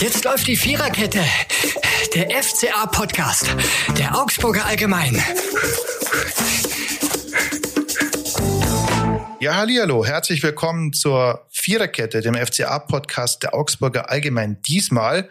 [0.00, 1.24] Jetzt läuft die Viererkette.
[2.14, 3.56] Der FCA-Podcast.
[3.98, 5.20] Der Augsburger Allgemein.
[9.40, 14.62] Ja, hallo, herzlich willkommen zur Viererkette, dem FCA-Podcast der Augsburger Allgemein.
[14.62, 15.28] Diesmal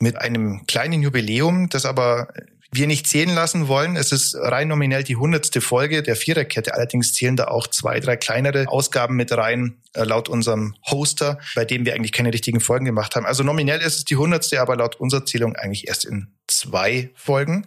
[0.00, 2.26] mit einem kleinen Jubiläum, das aber
[2.70, 3.96] wir nicht zählen lassen wollen.
[3.96, 6.74] Es ist rein nominell die hundertste Folge der Viererkette.
[6.74, 11.64] Allerdings zählen da auch zwei, drei kleinere Ausgaben mit rein, äh, laut unserem Hoster, bei
[11.64, 13.24] dem wir eigentlich keine richtigen Folgen gemacht haben.
[13.24, 17.66] Also nominell ist es die hundertste, aber laut unserer Zählung eigentlich erst in zwei Folgen.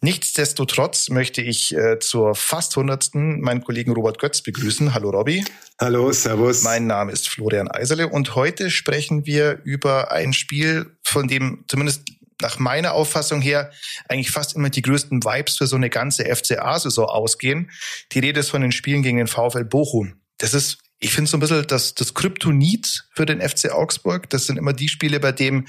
[0.00, 4.92] Nichtsdestotrotz möchte ich äh, zur fast hundertsten meinen Kollegen Robert Götz begrüßen.
[4.92, 5.44] Hallo Robby.
[5.80, 6.62] Hallo, Servus.
[6.62, 12.02] Mein Name ist Florian Eiserle und heute sprechen wir über ein Spiel, von dem zumindest
[12.40, 13.70] nach meiner Auffassung her
[14.08, 17.70] eigentlich fast immer die größten Vibes für so eine ganze FCA-Saison ausgehen.
[18.12, 20.20] Die Rede ist von den Spielen gegen den VfL Bochum.
[20.38, 24.30] Das ist ich finde so ein bisschen das, das Kryptonit für den FC Augsburg.
[24.30, 25.66] Das sind immer die Spiele, bei denen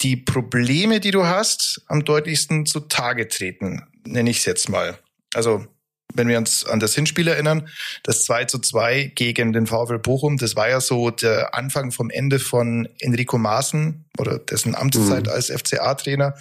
[0.00, 4.98] die Probleme, die du hast, am deutlichsten zutage treten, nenne ich es jetzt mal.
[5.34, 5.66] Also
[6.14, 7.68] wenn wir uns an das Hinspiel erinnern,
[8.02, 12.10] das 2 zu 2 gegen den VfL Bochum, das war ja so der Anfang vom
[12.10, 15.32] Ende von Enrico Maaßen oder dessen Amtszeit mhm.
[15.32, 16.34] als FCA-Trainer,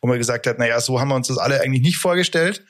[0.00, 2.64] wo man gesagt hat, naja, so haben wir uns das alle eigentlich nicht vorgestellt.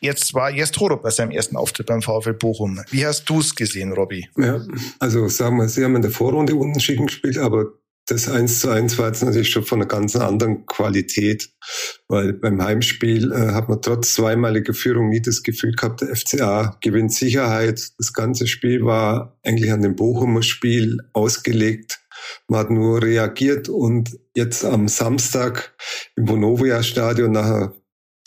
[0.00, 2.80] Jetzt war Jes Torup bei seinem ersten Auftritt beim VfL Bochum.
[2.90, 4.28] Wie hast du es gesehen, Robby?
[4.36, 4.60] Ja,
[4.98, 7.66] also sagen wir, sie haben in der Vorrunde unentschieden gespielt, aber
[8.10, 11.50] das 1 zu 1 war jetzt natürlich schon von einer ganz anderen Qualität,
[12.08, 16.76] weil beim Heimspiel äh, hat man trotz zweimaliger Führung nie das Gefühl gehabt, der FCA
[16.80, 17.92] gewinnt Sicherheit.
[17.98, 22.00] Das ganze Spiel war eigentlich an dem Bochumer Spiel ausgelegt.
[22.48, 25.74] Man hat nur reagiert und jetzt am Samstag
[26.16, 27.74] im Vonovia Stadion nachher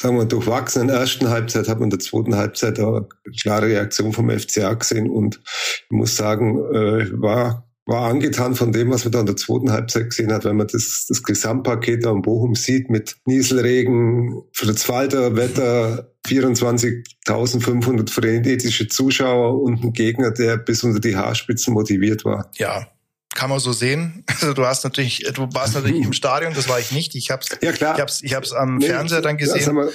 [0.01, 3.07] sagen wir, durchwachsenen ersten Halbzeit hat man in der zweiten Halbzeit eine
[3.39, 8.91] klare Reaktion vom FCA gesehen und ich muss sagen, äh, war war angetan von dem,
[8.91, 12.11] was man da in der zweiten Halbzeit gesehen hat, wenn man das, das Gesamtpaket da
[12.11, 20.83] in Bochum sieht mit Nieselregen, Fritz-Walter, Wetter, 24.500 frenetische Zuschauer und ein Gegner, der bis
[20.83, 22.49] unter die Haarspitzen motiviert war.
[22.55, 22.87] Ja,
[23.35, 24.23] kann man so sehen.
[24.43, 27.15] Also du hast natürlich, du warst natürlich im Stadion, das war ich nicht.
[27.15, 27.95] Ich hab's, ja, klar.
[27.95, 29.61] ich hab's, ich hab's am nee, Fernseher dann gesehen.
[29.61, 29.89] Ja, mal,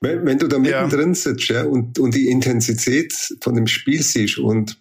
[0.00, 1.14] wenn, wenn, du da mittendrin ja.
[1.14, 4.78] sitzt ja, und, und die Intensität von dem Spiel siehst und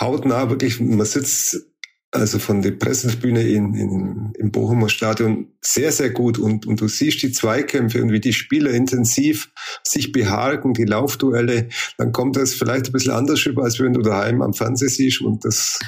[0.00, 1.66] hautnah wirklich, man sitzt
[2.12, 6.86] also von der Pressetribüne in, in, im Bochumer Stadion sehr, sehr gut und, und du
[6.86, 9.50] siehst die Zweikämpfe und wie die Spieler intensiv
[9.82, 14.02] sich behaken, die Laufduelle, dann kommt das vielleicht ein bisschen anders über, als wenn du
[14.02, 15.78] daheim am Fernseher siehst und das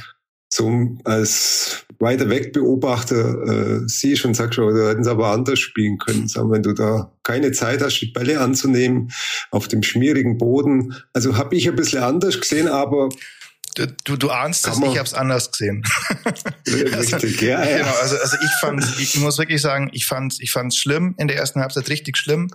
[0.51, 5.59] so als weiter weg Beobachter äh, siehst und sagst, oh, da hätten sie aber anders
[5.59, 6.29] spielen können.
[6.29, 9.11] Sagen, wenn du da keine Zeit hast, die Bälle anzunehmen
[9.51, 10.95] auf dem schmierigen Boden.
[11.13, 13.09] Also habe ich ein bisschen anders gesehen, aber
[13.75, 15.83] du, du ahnst es, ich habe es anders gesehen.
[16.67, 17.79] Richtig, ja, ja.
[17.79, 21.29] Genau, also, also ich fand, ich muss wirklich sagen, ich fand ich fand's schlimm in
[21.29, 22.51] der ersten Halbzeit richtig schlimm.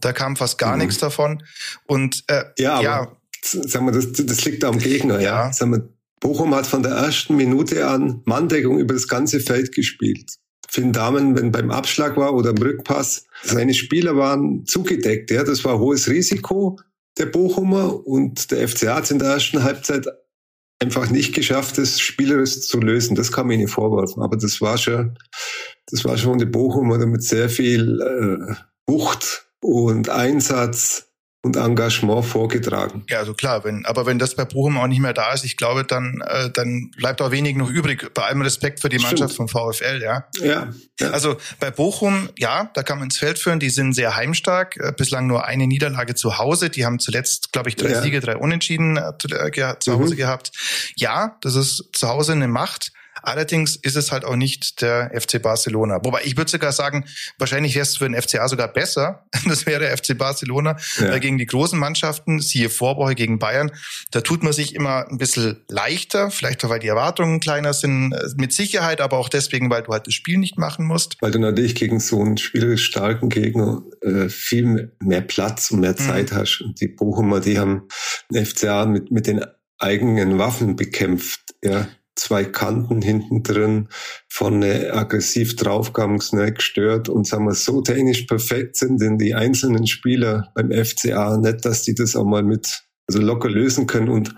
[0.00, 0.82] Da kam fast gar mhm.
[0.82, 1.42] nichts davon.
[1.86, 3.00] Und äh, ja, ja.
[3.00, 5.46] Aber, sagen wir, das, das liegt da am Gegner, ja.
[5.46, 5.52] ja.
[5.52, 5.88] Sagen wir,
[6.20, 10.36] Bochum hat von der ersten Minute an Manndeckung über das ganze Feld gespielt.
[10.68, 15.30] Finn Damen, wenn beim Abschlag war oder im Rückpass, seine Spieler waren zugedeckt.
[15.30, 16.78] Ja, das war hohes Risiko
[17.18, 20.06] der Bochumer und der FCA hat in der ersten Halbzeit
[20.84, 23.16] einfach nicht geschafft, das spielerisch zu lösen.
[23.16, 24.22] Das kann man ihnen vorwerfen.
[24.22, 25.18] Aber das war schon,
[25.86, 28.54] das war schon die Bochum oder mit sehr viel äh,
[28.86, 31.10] Wucht und Einsatz
[31.44, 33.04] und Engagement vorgetragen.
[33.08, 35.58] Ja, also klar, wenn, aber wenn das bei Bochum auch nicht mehr da ist, ich
[35.58, 39.34] glaube, dann, äh, dann bleibt auch wenig noch übrig, bei allem Respekt für die Mannschaft
[39.34, 39.50] Stimmt.
[39.50, 40.24] vom VfL, ja?
[40.40, 40.68] ja.
[41.00, 41.10] Ja.
[41.10, 44.92] Also bei Bochum, ja, da kann man ins Feld führen, die sind sehr heimstark, äh,
[44.96, 48.00] bislang nur eine Niederlage zu Hause, die haben zuletzt, glaube ich, drei ja.
[48.02, 50.18] Siege, drei Unentschieden äh, zu, äh, zu Hause mhm.
[50.18, 50.52] gehabt.
[50.96, 52.92] Ja, das ist zu Hause eine Macht,
[53.24, 56.00] Allerdings ist es halt auch nicht der FC Barcelona.
[56.04, 57.04] Wobei ich würde sogar sagen,
[57.38, 59.26] wahrscheinlich wäre es für den FCA sogar besser.
[59.46, 61.18] Das wäre der FC Barcelona ja.
[61.18, 63.70] gegen die großen Mannschaften, siehe Vorwoche gegen Bayern.
[64.10, 68.12] Da tut man sich immer ein bisschen leichter, vielleicht auch, weil die Erwartungen kleiner sind,
[68.12, 71.16] äh, mit Sicherheit, aber auch deswegen, weil du halt das Spiel nicht machen musst.
[71.20, 75.92] Weil du natürlich gegen so einen spielerisch starken Gegner äh, viel mehr Platz und mehr
[75.92, 75.98] mhm.
[75.98, 76.36] Zeit mhm.
[76.36, 76.62] hast.
[76.62, 77.86] Und die Bochumer, die haben
[78.30, 79.44] den FCA mit, mit den
[79.78, 81.40] eigenen Waffen bekämpft.
[81.62, 83.88] Ja zwei Kanten hinten drin,
[84.28, 89.86] vorne aggressiv draufgegangen, schnell gestört und sagen wir so technisch perfekt sind denn die einzelnen
[89.86, 94.34] Spieler beim FCA nicht, dass die das auch mal mit also locker lösen können und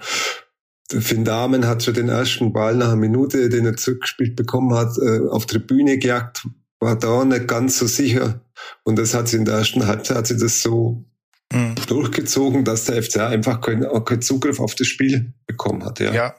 [0.88, 4.96] Finn Dahmen hat schon den ersten Ball nach einer Minute, den er zurückgespielt bekommen hat,
[4.99, 6.46] äh, auf Tribüne gejagt,
[6.78, 8.40] war da nicht ganz so sicher.
[8.84, 11.05] Und das hat sie in der ersten Halbzeit hat sie das so
[11.52, 11.75] mhm.
[11.88, 15.99] durchgezogen, dass der FCA einfach keinen, keinen Zugriff auf das Spiel bekommen hat.
[15.99, 16.14] Ja.
[16.14, 16.34] ja.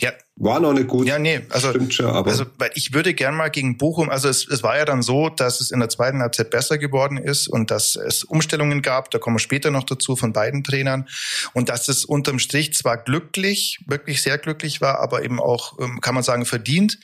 [0.00, 1.06] Ja, war noch nicht gut.
[1.06, 4.48] Ja, nee, also, schon, aber also weil ich würde gern mal gegen Bochum, also es,
[4.48, 7.70] es war ja dann so, dass es in der zweiten Halbzeit besser geworden ist und
[7.70, 11.08] dass es Umstellungen gab, da kommen wir später noch dazu von beiden Trainern
[11.52, 16.00] und dass es unterm Strich zwar glücklich, wirklich sehr glücklich war, aber eben auch, ähm,
[16.00, 16.98] kann man sagen, verdient.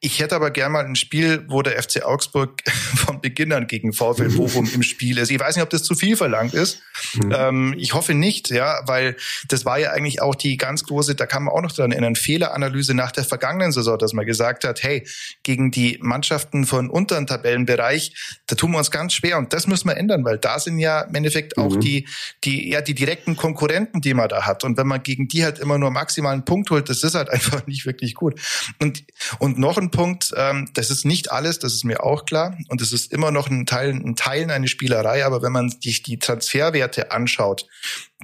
[0.00, 2.62] Ich hätte aber gern mal ein Spiel, wo der FC Augsburg
[2.96, 5.30] von Beginn an gegen VfL Bochum im Spiel ist.
[5.30, 6.80] Ich weiß nicht, ob das zu viel verlangt ist.
[7.12, 7.34] Mhm.
[7.36, 9.16] Ähm, ich hoffe nicht, ja, weil
[9.48, 12.16] das war ja eigentlich auch die ganz große, da kann man auch noch dran erinnern,
[12.16, 15.06] Fehleranalyse Analyse nach der vergangenen Saison, dass man gesagt hat, hey,
[15.42, 18.14] gegen die Mannschaften von unteren Tabellenbereich,
[18.46, 21.02] da tun wir uns ganz schwer und das müssen wir ändern, weil da sind ja
[21.02, 21.80] im Endeffekt auch mhm.
[21.80, 22.08] die,
[22.44, 24.64] die, ja, die direkten Konkurrenten, die man da hat.
[24.64, 27.66] Und wenn man gegen die halt immer nur maximalen Punkt holt, das ist halt einfach
[27.66, 28.40] nicht wirklich gut.
[28.80, 29.04] Und,
[29.38, 32.56] und noch ein Punkt, ähm, das ist nicht alles, das ist mir auch klar.
[32.68, 36.02] Und es ist immer noch ein Teil, ein Teil eine Spielerei, aber wenn man sich
[36.02, 37.66] die Transferwerte anschaut,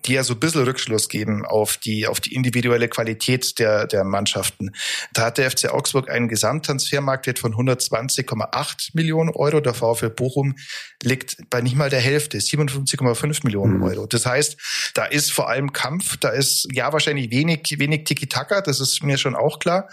[0.04, 4.04] die ja so ein bisschen Rückschluss geben auf die, auf die individuelle Qualität der, der
[4.04, 4.72] Mannschaften.
[5.12, 9.60] Da hat der FC Augsburg einen Gesamttransfermarktwert von 120,8 Millionen Euro.
[9.60, 10.56] Der VfL Bochum
[11.02, 13.84] liegt bei nicht mal der Hälfte, 57,5 Millionen mhm.
[13.84, 14.06] Euro.
[14.06, 14.56] Das heißt,
[14.94, 19.19] da ist vor allem Kampf, da ist ja wahrscheinlich wenig, wenig Tiki-Taka, das ist mir
[19.19, 19.88] schon auch klar.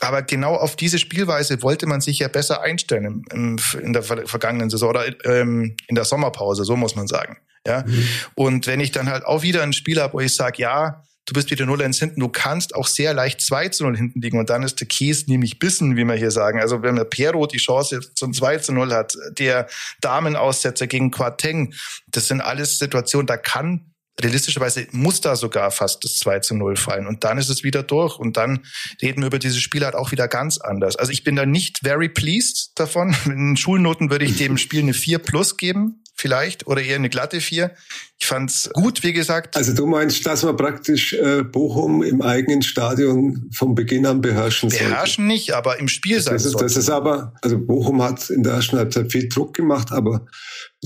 [0.00, 4.90] Aber genau auf diese Spielweise wollte man sich ja besser einstellen in der vergangenen Saison
[4.90, 7.36] oder ähm, in der Sommerpause, so muss man sagen.
[7.66, 7.84] Ja.
[7.86, 8.08] Mhm.
[8.34, 11.34] Und wenn ich dann halt auch wieder ein Spiel habe, wo ich sage, ja, du
[11.34, 14.50] bist wieder 0-1 hinten, du kannst auch sehr leicht 2 zu 0 hinten liegen und
[14.50, 16.60] dann ist der Käse nämlich bissen, wie wir hier sagen.
[16.60, 19.68] Also wenn der Pero die Chance zum 2 zu 0 hat, der
[20.00, 21.74] Damenaussetzer gegen Quateng,
[22.08, 26.76] das sind alles Situationen, da kann realistischerweise muss da sogar fast das 2 zu 0
[26.76, 27.06] fallen.
[27.06, 28.18] Und dann ist es wieder durch.
[28.18, 28.60] Und dann
[29.00, 30.96] reden wir über dieses Spiel halt auch wieder ganz anders.
[30.96, 33.16] Also ich bin da nicht very pleased davon.
[33.24, 37.40] In Schulnoten würde ich dem Spiel eine 4 plus geben vielleicht oder eher eine glatte
[37.40, 37.72] 4.
[38.18, 39.56] Ich fand's gut, wie gesagt.
[39.56, 44.70] Also du meinst, dass man praktisch äh, Bochum im eigenen Stadion vom Beginn an beherrschen
[44.70, 44.78] soll?
[44.78, 45.32] Beherrschen sollte.
[45.32, 48.54] nicht, aber im Spiel das sein ist, Das ist aber, also Bochum hat in der
[48.54, 50.26] ersten Halbzeit viel Druck gemacht, aber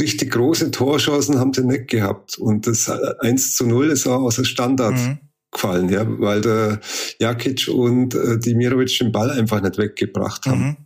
[0.00, 2.38] richtig große Torchancen haben sie nicht gehabt.
[2.38, 4.94] Und das 1 zu 0 ist auch aus der Standard.
[4.94, 5.18] Mhm
[5.52, 6.80] gefallen, ja, weil der
[7.18, 10.64] Jakic und äh, Dimirovic den Ball einfach nicht weggebracht haben.
[10.64, 10.76] Mhm.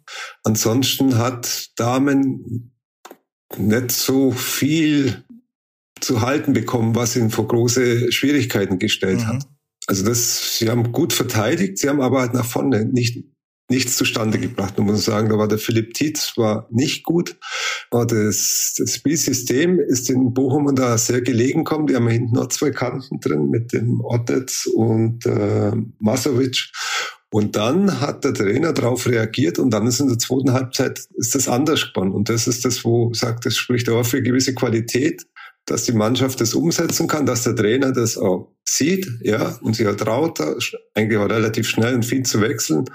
[0.44, 2.70] Ansonsten hat Damen
[3.56, 5.25] nicht so viel
[6.00, 9.26] zu halten bekommen, was ihn vor große Schwierigkeiten gestellt mhm.
[9.26, 9.49] hat.
[9.87, 13.25] Also das, sie haben gut verteidigt, sie haben aber halt nach vorne nicht,
[13.69, 14.79] nichts zustande gebracht.
[14.79, 17.37] Man muss sagen, da war der Philipp Tietz war nicht gut.
[17.91, 21.87] Aber das, das Spielsystem ist in Bochum und da sehr gelegen gekommen.
[21.87, 26.70] Die haben hinten noch zwei Kanten drin mit dem Ottetz und äh, Masovic.
[27.32, 31.34] Und dann hat der Trainer darauf reagiert und dann ist in der zweiten Halbzeit ist
[31.34, 32.10] das anders geworden.
[32.10, 35.26] Und das ist das, wo sagt, das spricht auch für gewisse Qualität,
[35.64, 39.86] dass die Mannschaft das umsetzen kann, dass der Trainer das auch sieht, ja, und sich
[39.86, 40.40] auch traut,
[40.94, 42.86] eigentlich auch relativ schnell und viel zu wechseln.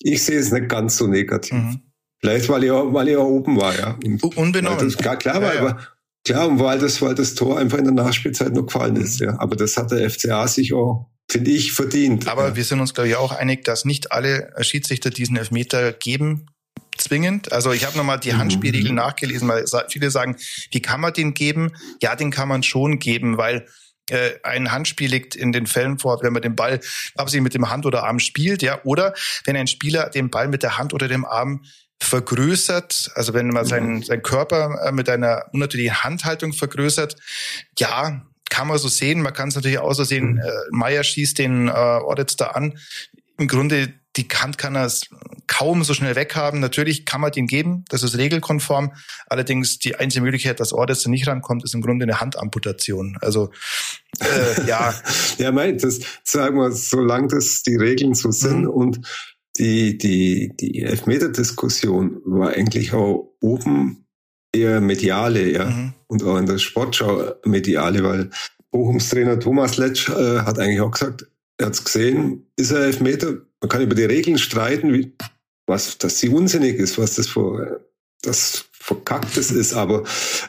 [0.00, 1.52] Ich sehe es nicht ganz so negativ.
[1.52, 1.80] Mhm.
[2.20, 3.98] Vielleicht, weil ich, auch, weil ich auch oben war, ja.
[4.04, 4.78] Und Unbenommen.
[4.80, 5.60] Das, klar, klar ja, ja.
[5.60, 5.78] aber
[6.24, 9.38] klar, und weil das, weil das Tor einfach in der Nachspielzeit noch gefallen ist, ja.
[9.40, 12.28] Aber das hat der FCA sich auch finde ich, verdient.
[12.28, 12.56] Aber ja.
[12.56, 16.46] wir sind uns, glaube ich, auch einig, dass nicht alle Schiedsrichter diesen Elfmeter geben
[16.98, 17.52] zwingend.
[17.52, 18.38] Also ich habe nochmal die mhm.
[18.38, 18.96] Handspielregeln mhm.
[18.96, 20.36] nachgelesen, weil viele sagen,
[20.70, 21.72] wie kann man den geben?
[22.02, 23.66] Ja, den kann man schon geben, weil
[24.10, 26.80] äh, ein Handspiel liegt in den Fällen vor, wenn man den Ball
[27.14, 29.14] absichtlich mit dem Hand oder Arm spielt, ja, oder
[29.46, 31.64] wenn ein Spieler den Ball mit der Hand oder dem Arm
[32.02, 34.02] vergrößert, also wenn man seinen, mhm.
[34.02, 37.16] seinen Körper äh, mit einer unnatürlichen Handhaltung vergrößert,
[37.78, 39.22] ja, kann man so sehen.
[39.22, 40.34] Man kann es natürlich auch so sehen.
[40.34, 40.38] Mhm.
[40.40, 42.78] Äh, Meier schießt den äh, Ordets da an.
[43.38, 44.92] Im Grunde, die Kant kann er
[45.46, 46.60] kaum so schnell weghaben.
[46.60, 48.92] Natürlich kann man den geben, das ist regelkonform.
[49.26, 53.16] Allerdings die einzige Möglichkeit, dass Ordets da nicht rankommt, ist im Grunde eine Handamputation.
[53.22, 53.50] Also
[54.20, 54.92] äh, ja.
[55.38, 58.68] ja, meint das sagen wir, solange das die Regeln so sind mhm.
[58.68, 59.00] und
[59.56, 64.04] die, die, die Elfmeter-Diskussion war eigentlich auch oben
[64.52, 65.64] eher mediale, ja.
[65.64, 65.94] Mhm.
[66.12, 68.28] Und auch in der Sportschau mediale, weil
[68.70, 71.26] Bochums Trainer Thomas Letsch äh, hat eigentlich auch gesagt,
[71.56, 73.38] er hat's gesehen, ist er Elfmeter.
[73.62, 75.14] Man kann über die Regeln streiten, wie,
[75.66, 77.82] was, dass sie unsinnig ist, was das für,
[78.20, 80.02] das verkacktes ist, aber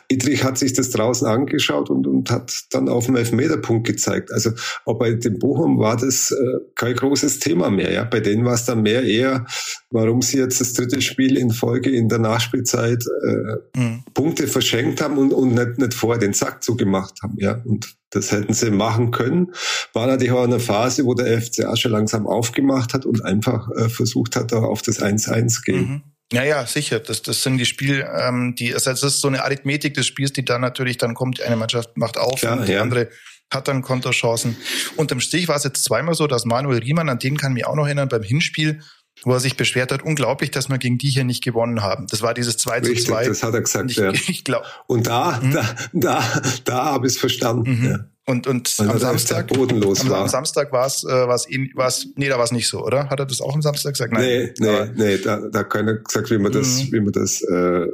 [0.08, 4.32] Idrich hat sich das draußen angeschaut und, und hat dann auf dem Elfmeterpunkt gezeigt.
[4.32, 4.52] Also
[4.86, 7.92] auch bei dem Bochum war das äh, kein großes Thema mehr.
[7.92, 9.46] Ja, Bei denen war es dann mehr eher,
[9.92, 14.04] warum sie jetzt das dritte Spiel in Folge in der Nachspielzeit äh, mhm.
[14.14, 17.36] Punkte verschenkt haben und, und nicht, nicht vorher den Sack zugemacht haben.
[17.38, 19.52] Ja, und das hätten sie machen können.
[19.94, 23.90] War natürlich auch eine Phase, wo der FCA schon langsam aufgemacht hat und einfach äh,
[23.90, 25.88] versucht hat, da auf das 1-1 gehen.
[25.88, 26.02] Mhm.
[26.34, 27.00] Ja, ja, sicher.
[27.00, 30.34] Das, das sind die Spiel, ähm, die, also das ist so eine Arithmetik des Spiels,
[30.34, 32.82] die dann natürlich dann kommt, eine Mannschaft macht auf Klar, und die ja.
[32.82, 33.10] andere
[33.54, 34.58] hat dann Konterchancen.
[34.96, 37.66] Unterm Strich war es jetzt zweimal so, dass Manuel Riemann, an den kann ich mich
[37.68, 38.82] auch noch erinnern, beim Hinspiel
[39.22, 42.08] wo er sich beschwert hat, unglaublich, dass wir gegen die hier nicht gewonnen haben.
[42.08, 43.28] Das war dieses 2 zu 2.
[43.28, 44.12] Das hat er gesagt, ich, ja.
[44.28, 45.54] Ich glaub, und da, mhm.
[45.54, 47.80] da, da, da habe ich es verstanden.
[47.80, 47.86] Mhm.
[47.86, 48.00] Ja.
[48.26, 50.22] Und, und am Samstag, bodenlos am, war.
[50.22, 53.10] am Samstag war es, äh, war's ihn, war's, nee, da war es nicht so, oder?
[53.10, 54.14] Hat er das auch am Samstag gesagt?
[54.14, 54.24] Nein.
[54.24, 56.92] Nee, nee, nee, da, da hat keiner gesagt, wie man das, mhm.
[56.94, 57.88] wie man das, äh,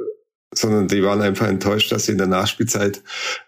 [0.54, 3.02] sondern die waren einfach enttäuscht, dass sie in der Nachspielzeit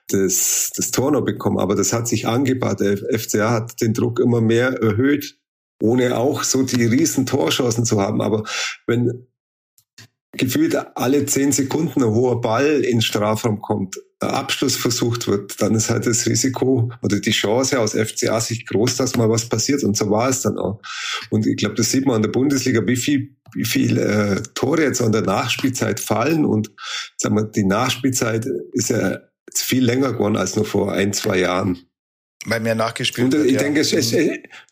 [0.08, 1.58] das, das Tor noch bekommen.
[1.58, 2.80] Aber das hat sich angebahnt.
[2.80, 5.36] Der FCA hat den Druck immer mehr erhöht,
[5.80, 8.20] ohne auch so die riesen Torchancen zu haben.
[8.20, 8.44] Aber
[8.86, 9.26] wenn
[10.32, 13.96] gefühlt alle zehn Sekunden ein hoher Ball ins Strafraum kommt,
[14.28, 18.96] Abschluss versucht wird, dann ist halt das Risiko oder die Chance aus FCA sich groß,
[18.96, 19.84] dass mal was passiert.
[19.84, 20.80] Und so war es dann auch.
[21.30, 24.82] Und ich glaube, das sieht man an der Bundesliga, wie viel, wie viel äh, Tore
[24.82, 26.44] jetzt an der Nachspielzeit fallen.
[26.44, 26.70] Und
[27.16, 29.18] sagen wir, die Nachspielzeit ist ja
[29.54, 31.78] viel länger geworden als nur vor ein, zwei Jahren.
[32.44, 33.46] Weil mehr nachgespielt und, wird.
[33.46, 33.60] Ich ja.
[33.60, 34.14] denke, es, es,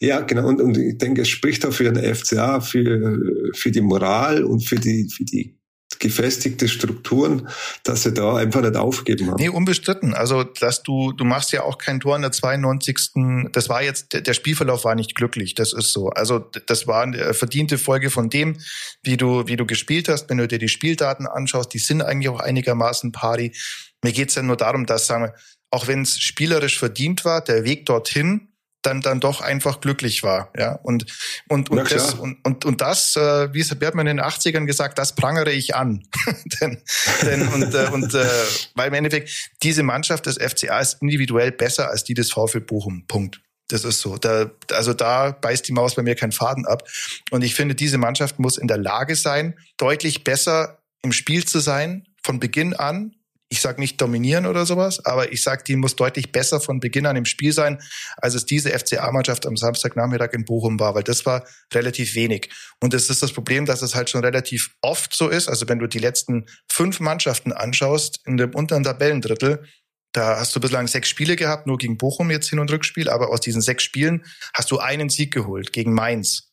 [0.01, 0.49] ja, genau.
[0.49, 3.19] Und, und ich denke, es spricht auch für den FCA, für,
[3.55, 5.60] für die Moral und für die, für die
[6.01, 7.49] gefestigte Strukturen,
[7.85, 9.37] dass sie da einfach nicht aufgeben haben.
[9.39, 10.15] Nee, unbestritten.
[10.15, 13.51] Also, dass du, du machst ja auch kein Tor in der 92.
[13.53, 15.55] Das war jetzt, der Spielverlauf war nicht glücklich.
[15.55, 16.09] Das ist so.
[16.09, 18.57] Also, das war eine verdiente Folge von dem,
[19.03, 20.29] wie du, wie du gespielt hast.
[20.29, 23.55] Wenn du dir die Spieldaten anschaust, die sind eigentlich auch einigermaßen pari.
[24.03, 25.35] Mir geht's ja nur darum, dass, sagen wir,
[25.71, 28.50] auch wenn es spielerisch verdient war, der Weg dorthin
[28.83, 31.07] dann dann doch einfach glücklich war, ja und
[31.49, 34.67] und und das und, und und das, äh, wie es hat man in den 80ern
[34.67, 36.03] gesagt, das prangere ich an,
[36.61, 36.83] denn,
[37.23, 38.27] denn und äh, und äh,
[38.75, 43.07] weil im Endeffekt diese Mannschaft des FCA ist individuell besser als die des VfL Bochum,
[43.07, 43.41] Punkt.
[43.69, 44.17] Das ist so.
[44.17, 46.89] Da, also da beißt die Maus bei mir keinen Faden ab.
[47.31, 51.61] Und ich finde, diese Mannschaft muss in der Lage sein, deutlich besser im Spiel zu
[51.61, 53.15] sein, von Beginn an,
[53.53, 57.05] ich sage nicht dominieren oder sowas, aber ich sage, die muss deutlich besser von Beginn
[57.05, 57.83] an im Spiel sein,
[58.17, 62.49] als es diese FCA-Mannschaft am Samstagnachmittag in Bochum war, weil das war relativ wenig.
[62.81, 65.49] Und es ist das Problem, dass es halt schon relativ oft so ist.
[65.49, 69.65] Also wenn du die letzten fünf Mannschaften anschaust in dem unteren Tabellendrittel,
[70.13, 73.31] da hast du bislang sechs Spiele gehabt, nur gegen Bochum jetzt Hin- und Rückspiel, aber
[73.31, 76.53] aus diesen sechs Spielen hast du einen Sieg geholt gegen Mainz.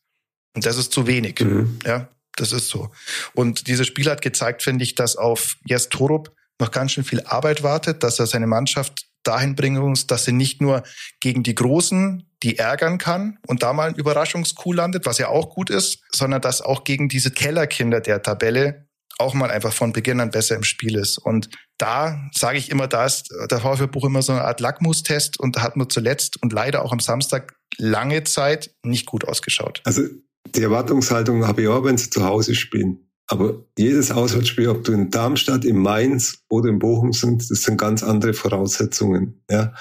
[0.56, 1.38] Und das ist zu wenig.
[1.40, 1.78] Mhm.
[1.86, 2.90] Ja, das ist so.
[3.34, 7.22] Und dieses Spiel hat gezeigt, finde ich, dass auf Jes Torup noch ganz schön viel
[7.22, 10.82] Arbeit wartet, dass er seine Mannschaft dahin bringen muss, dass sie nicht nur
[11.20, 15.50] gegen die Großen die ärgern kann und da mal ein Überraschungskuh landet, was ja auch
[15.50, 18.86] gut ist, sondern dass auch gegen diese Kellerkinder der Tabelle
[19.18, 21.18] auch mal einfach von Beginn an besser im Spiel ist.
[21.18, 25.40] Und da sage ich immer, da ist der VfB Buch immer so eine Art Lackmustest
[25.40, 29.82] und hat man zuletzt und leider auch am Samstag lange Zeit nicht gut ausgeschaut.
[29.84, 30.02] Also
[30.54, 33.07] die Erwartungshaltung habe ich auch, wenn sie zu Hause spielen.
[33.28, 37.78] Aber jedes Auswärtsspiel, ob du in Darmstadt, in Mainz oder in Bochum sind, das sind
[37.78, 39.42] ganz andere Voraussetzungen.
[39.50, 39.74] Ja.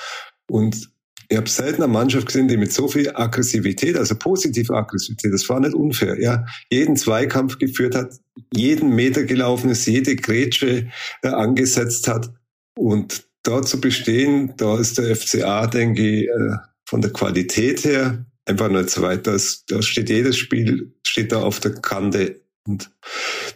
[0.50, 0.89] Und
[1.30, 5.48] ich habe selten eine Mannschaft gesehen, die mit so viel Aggressivität, also positive Aggressivität, das
[5.50, 8.13] war nicht unfair, ja, jeden Zweikampf geführt hat,
[8.54, 10.89] jeden Meter gelaufen ist, jede Grätsche
[11.24, 12.32] äh, angesetzt hat.
[12.77, 18.25] Und da zu bestehen, da ist der FCA, denke ich, äh, von der Qualität her
[18.46, 19.27] einfach nicht so weit.
[19.27, 22.91] Da steht jedes Spiel, steht da auf der Kante und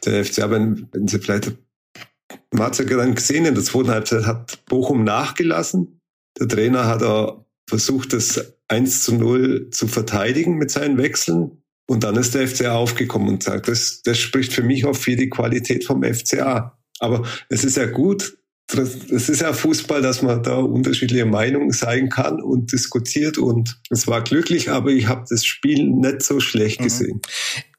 [0.06, 1.52] der FCA, wenn, wenn sie vielleicht,
[2.52, 6.02] man hat es ja gerade gesehen, in der zweiten Halbzeit hat Bochum nachgelassen.
[6.40, 11.64] Der Trainer hat auch versucht, das 1 zu 0 zu verteidigen mit seinen Wechseln.
[11.88, 15.16] Und dann ist der FCA aufgekommen und sagt, das, das spricht für mich auch für
[15.16, 16.78] die Qualität vom FCA.
[17.00, 18.38] Aber es ist ja gut,
[18.74, 24.08] es ist ja Fußball, dass man da unterschiedliche Meinungen sein kann und diskutiert und es
[24.08, 26.84] war glücklich, aber ich habe das Spiel nicht so schlecht mhm.
[26.86, 27.22] gesehen.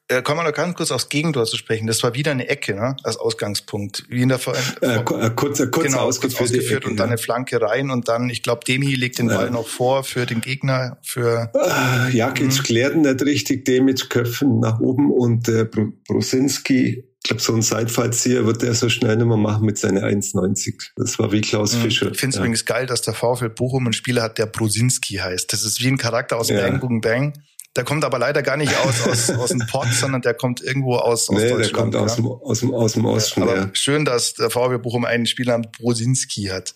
[0.09, 1.87] Äh, kommen wir noch ganz kurz aufs Gegentor zu sprechen.
[1.87, 4.03] Das war wieder eine Ecke, ne, als Ausgangspunkt.
[4.09, 7.17] Wie in der Vor äh, äh, kurz, äh, kurz, genau, ausgeführt, ausgeführt und dann eine
[7.17, 10.97] Flanke rein und dann, ich glaube, Demi legt den Ball noch vor für den Gegner.
[11.03, 12.63] Für äh, Jakic mhm.
[12.63, 15.65] klärt nicht richtig, Demic Köpfen nach oben und äh,
[16.07, 20.01] Brosinski ich glaube, so ein Seitfallzieher wird er so schnell nicht mehr machen mit seiner
[20.01, 20.91] 1,90.
[20.97, 21.83] Das war wie Klaus mhm.
[21.83, 22.11] Fischer.
[22.11, 22.41] Ich finde es ja.
[22.41, 25.53] übrigens geil, dass der VfL Bochum einen Spieler hat, der Brosinski heißt.
[25.53, 26.59] Das ist wie ein Charakter aus ja.
[26.59, 27.31] Bang Boom Bang.
[27.75, 30.95] Der kommt aber leider gar nicht aus, aus, aus dem Pott, sondern der kommt irgendwo
[30.95, 31.93] aus, aus nee, Deutschland.
[31.93, 33.41] der kommt aus, dem, aus, dem, aus dem Osten.
[33.41, 33.69] Ja, aber ja.
[33.73, 36.75] schön, dass der VW Bochum einen Spieler namens Brosinski hat.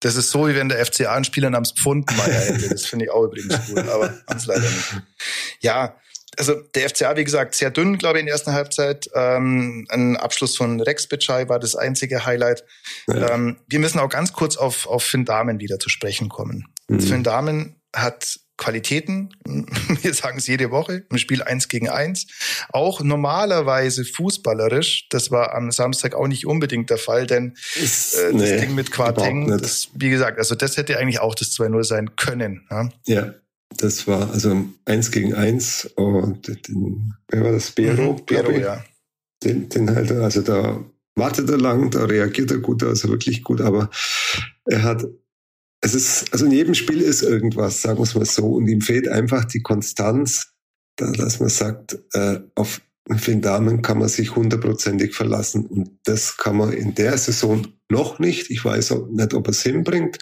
[0.00, 2.68] Das ist so, wie wenn der FCA einen Spieler namens Pfundmeier hätte.
[2.68, 5.02] Das finde ich auch übrigens cool, aber ganz leider nicht.
[5.60, 5.96] Ja,
[6.36, 9.08] also der FCA, wie gesagt, sehr dünn, glaube ich, in der ersten Halbzeit.
[9.14, 12.64] Ähm, ein Abschluss von Rex Bitschei war das einzige Highlight.
[13.08, 13.34] Ja.
[13.34, 16.68] Ähm, wir müssen auch ganz kurz auf, auf Finn Dahmen wieder zu sprechen kommen.
[16.88, 17.00] Mhm.
[17.00, 19.30] Finn Dahmen hat Qualitäten.
[20.02, 22.26] Wir sagen es jede Woche im Spiel eins gegen eins.
[22.70, 25.08] Auch normalerweise fußballerisch.
[25.10, 28.74] Das war am Samstag auch nicht unbedingt der Fall, denn ist, äh, das nee, Ding
[28.74, 32.66] mit Quarteng, das, wie gesagt, also das hätte eigentlich auch das 2-0 sein können.
[32.70, 32.88] Ja?
[33.06, 33.34] ja.
[33.78, 37.72] Das war also eins gegen eins und den, wer war das?
[37.72, 38.12] Bero?
[38.12, 38.84] Mhm, Bero, ja.
[39.42, 40.82] Den, den halt, also da
[41.16, 43.90] wartet er lang, da reagiert er gut, also wirklich gut, aber
[44.66, 45.04] er hat
[45.86, 48.80] es ist, also in jedem Spiel ist irgendwas, sagen wir es mal so, und ihm
[48.80, 50.52] fehlt einfach die Konstanz,
[50.96, 52.80] dass man sagt, äh, auf
[53.18, 58.18] Finn Damen kann man sich hundertprozentig verlassen und das kann man in der Saison noch
[58.18, 58.50] nicht.
[58.50, 60.18] Ich weiß auch nicht, ob er es hinbringt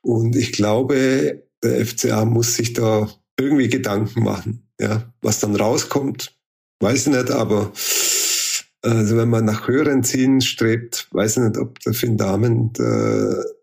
[0.00, 3.08] und ich glaube, der FCA muss sich da
[3.38, 4.66] irgendwie Gedanken machen.
[4.80, 6.36] Ja, was dann rauskommt,
[6.80, 7.72] weiß ich nicht, aber
[8.82, 13.55] also wenn man nach höheren Zielen strebt, weiß ich nicht, ob der Finn Damen äh,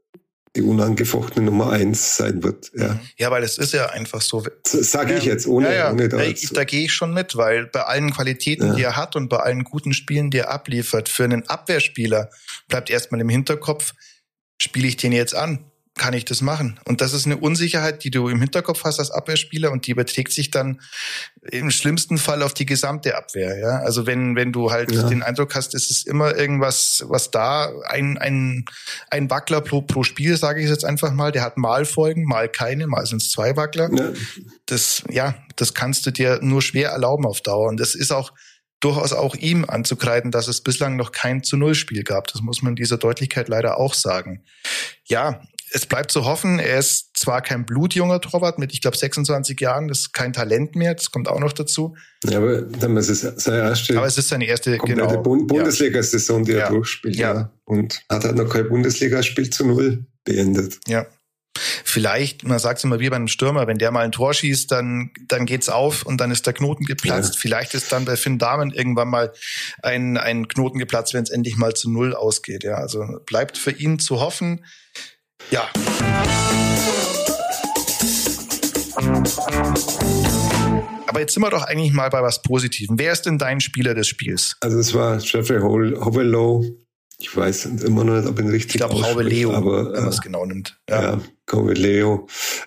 [0.55, 2.71] die unangefochtene Nummer eins sein wird.
[2.75, 4.45] Ja, ja weil es ist ja einfach so.
[4.63, 5.91] Sage ich jetzt, ohne, ja, ja.
[5.91, 8.73] ohne da, ich, da gehe ich schon mit, weil bei allen Qualitäten, ja.
[8.75, 12.29] die er hat und bei allen guten Spielen, die er abliefert, für einen Abwehrspieler
[12.67, 13.93] bleibt erstmal im Hinterkopf,
[14.61, 15.71] spiele ich den jetzt an?
[15.95, 16.79] Kann ich das machen?
[16.85, 20.31] Und das ist eine Unsicherheit, die du im Hinterkopf hast als Abwehrspieler und die überträgt
[20.31, 20.81] sich dann
[21.51, 23.59] im schlimmsten Fall auf die gesamte Abwehr.
[23.59, 23.79] Ja?
[23.79, 25.07] Also wenn, wenn du halt ja.
[25.07, 28.65] den Eindruck hast, es ist immer irgendwas, was da, ein, ein,
[29.11, 32.49] ein Wackler pro, pro Spiel, sage ich jetzt einfach mal, der hat mal Folgen, mal
[32.49, 33.89] keine, mal sind es zwei Wackler.
[33.93, 34.13] Ja.
[34.65, 37.67] Das, ja, das kannst du dir nur schwer erlauben auf Dauer.
[37.67, 38.31] Und das ist auch
[38.83, 42.27] durchaus auch ihm anzukreiden, dass es bislang noch kein zu Null Spiel gab.
[42.27, 44.43] Das muss man in dieser Deutlichkeit leider auch sagen.
[45.05, 45.41] Ja,
[45.73, 49.87] es bleibt zu hoffen, er ist zwar kein blutjunger Torwart mit, ich glaube, 26 Jahren,
[49.87, 51.95] das ist kein Talent mehr, das kommt auch noch dazu.
[52.23, 56.51] Ja, aber dann ist es seine erste, aber es ist seine erste genau, Bundesliga-Saison, die
[56.51, 56.59] ja.
[56.59, 57.15] er durchspielt.
[57.15, 57.33] Ja.
[57.33, 57.51] ja.
[57.65, 60.79] Und hat halt noch kein Bundesligaspiel zu null beendet.
[60.87, 61.07] Ja.
[61.55, 64.71] Vielleicht, man sagt es immer wie bei einem Stürmer, wenn der mal ein Tor schießt,
[64.71, 67.35] dann, dann geht's auf und dann ist der Knoten geplatzt.
[67.35, 67.39] Ja.
[67.39, 69.33] Vielleicht ist dann bei Finn Dahmen irgendwann mal
[69.81, 72.63] ein, ein Knoten geplatzt, wenn es endlich mal zu Null ausgeht.
[72.63, 74.65] Ja, also bleibt für ihn zu hoffen.
[75.51, 75.69] Ja.
[81.07, 82.97] Aber jetzt sind wir doch eigentlich mal bei was Positivem.
[82.97, 84.55] Wer ist denn dein Spieler des Spiels?
[84.61, 86.65] Also es war Jeffrey Hovelow.
[87.19, 90.17] Ich weiß immer noch nicht, ob ihn richtig Ich glaube Hoveleo, aber, wenn man es
[90.17, 90.77] äh, genau nimmt.
[90.89, 91.21] Ja, ja.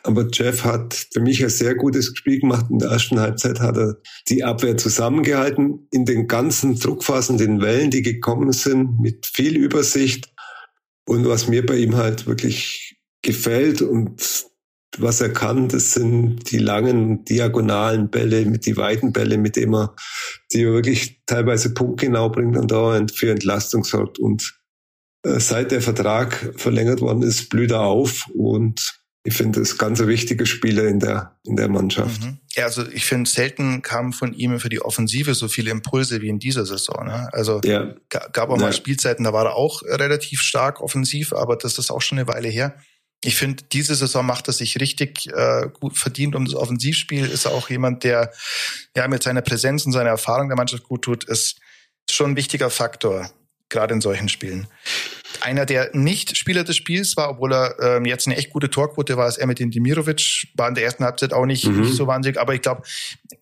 [0.03, 2.67] Aber Jeff hat für mich ein sehr gutes Spiel gemacht.
[2.71, 3.97] In der ersten Halbzeit hat er
[4.29, 5.89] die Abwehr zusammengehalten.
[5.91, 10.33] In den ganzen Druckphasen, den Wellen, die gekommen sind, mit viel Übersicht
[11.09, 14.47] und was mir bei ihm halt wirklich gefällt und
[14.99, 19.75] was er kann, das sind die langen diagonalen Bälle, mit die weiten Bälle, mit denen
[19.75, 19.95] er
[20.53, 24.19] die er wirklich teilweise punktgenau bringt und dauernd für Entlastung sorgt.
[24.19, 24.59] Und
[25.23, 29.79] äh, seit der Vertrag verlängert worden ist, blüht er auf und ich finde, das ist
[29.79, 32.23] ganz ein wichtiger Spieler in der, in der Mannschaft.
[32.23, 32.39] Mhm.
[32.55, 36.29] Ja, also ich finde, selten kamen von ihm für die Offensive so viele Impulse wie
[36.29, 37.07] in dieser Saison.
[37.07, 37.29] Ne?
[37.33, 37.93] Also ja.
[38.09, 38.73] gab auch mal ja.
[38.73, 42.49] Spielzeiten, da war er auch relativ stark offensiv, aber das ist auch schon eine Weile
[42.49, 42.77] her.
[43.25, 47.27] Ich finde, diese Saison macht er sich richtig äh, gut verdient um das Offensivspiel.
[47.27, 48.31] Ist auch jemand, der
[48.97, 51.59] ja mit seiner Präsenz und seiner Erfahrung der Mannschaft gut tut, ist
[52.09, 53.29] schon ein wichtiger Faktor,
[53.71, 54.69] gerade in solchen Spielen.
[55.43, 59.29] Einer der Nicht-Spieler des Spiels war, obwohl er ähm, jetzt eine echt gute Torquote war,
[59.29, 60.49] ist er mit den Demirovic.
[60.55, 61.81] War in der ersten Halbzeit auch nicht, mhm.
[61.81, 62.83] nicht so wahnsinnig, aber ich glaube,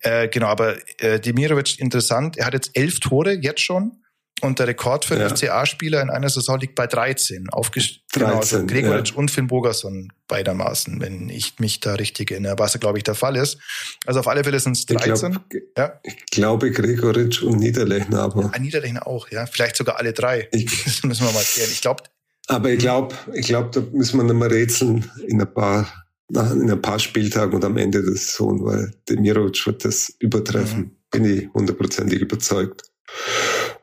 [0.01, 2.37] äh, genau, aber äh, Demirovic interessant.
[2.37, 3.93] Er hat jetzt elf Tore jetzt schon.
[4.41, 5.29] Und der Rekord für ja.
[5.29, 7.49] FCA-Spieler in einer Saison liegt bei 13.
[7.51, 9.17] Aufgest 13 genau, also Gregoritsch ja.
[9.17, 13.15] und Finn Bogerson beidermaßen, wenn ich mich da richtig erinnere, was ja, glaube ich, der
[13.15, 13.57] Fall ist.
[14.05, 15.31] Also auf alle Fälle sind es 13.
[15.31, 15.99] Ich, glaub, ja.
[16.03, 18.51] ich glaube Gregoritsch und Niederlechner aber.
[18.53, 19.45] Ah, Niederlechner auch, ja.
[19.45, 20.49] Vielleicht sogar alle drei.
[20.51, 21.69] Ich, das müssen wir mal klären.
[21.71, 22.03] Ich glaube.
[22.47, 25.87] Aber ich glaube, ich glaube, da müssen wir noch mal rätseln in ein paar
[26.27, 30.79] in ein paar Spieltagen und am Ende des Saison, weil Demirovic wird das übertreffen.
[30.79, 30.91] Mhm.
[31.11, 32.81] Bin ich hundertprozentig überzeugt.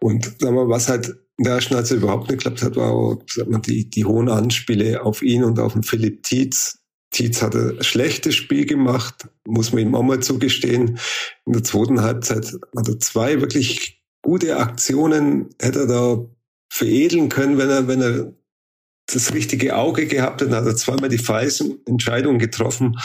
[0.02, 3.48] Und sagen wir, was halt in der ersten Halbzeit überhaupt nicht geklappt hat, war sag
[3.48, 6.80] mal, die, die hohen Anspiele auf ihn und auf den Philipp Tietz.
[7.10, 10.98] Tietz hat ein schlechtes Spiel gemacht, muss man ihm auch mal zugestehen.
[11.46, 16.24] In der zweiten Halbzeit hat er zwei wirklich gute Aktionen, hätte er da
[16.68, 18.32] veredeln können, wenn er, wenn er
[19.12, 22.98] das richtige Auge gehabt hat, hat er zweimal die falschen Entscheidungen getroffen.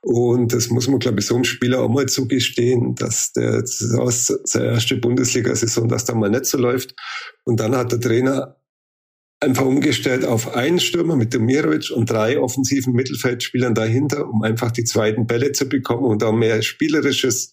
[0.00, 3.62] Und das muss man, glaube ich, so einem Spieler auch mal zugestehen, dass der
[3.98, 6.94] aus seine erste Bundesliga-Saison, dass da mal nicht so läuft.
[7.44, 8.56] Und dann hat der Trainer
[9.40, 14.84] einfach umgestellt auf einen Stürmer mit Demirovic und drei offensiven Mittelfeldspielern dahinter, um einfach die
[14.84, 17.50] zweiten Bälle zu bekommen und auch mehr spielerisches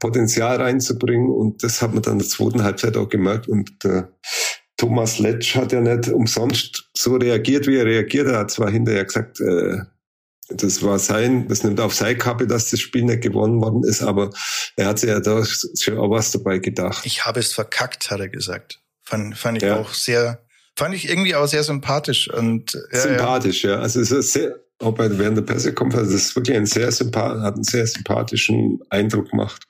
[0.00, 1.30] Potenzial reinzubringen.
[1.30, 3.48] Und das hat man dann in der zweiten Halbzeit auch gemerkt.
[3.48, 4.02] Und äh,
[4.80, 8.28] Thomas Letsch hat ja nicht umsonst so reagiert, wie er reagiert.
[8.28, 9.76] Er hat zwar hinterher gesagt, äh,
[10.48, 14.02] das war sein, das nimmt auf seine Kappe, dass das Spiel nicht gewonnen worden ist,
[14.02, 14.30] aber
[14.76, 17.04] er hat sich ja da schon auch was dabei gedacht.
[17.04, 18.80] Ich habe es verkackt, hat er gesagt.
[19.02, 19.76] Fand, fand ich ja.
[19.76, 23.72] auch sehr, fand ich irgendwie auch sehr sympathisch und ja, sympathisch, ja.
[23.72, 23.78] ja.
[23.80, 27.42] Also es ist sehr, auch bei während der Pressekonferenz, das ist wirklich ein sehr sympath
[27.42, 29.62] hat einen sehr sympathischen Eindruck gemacht.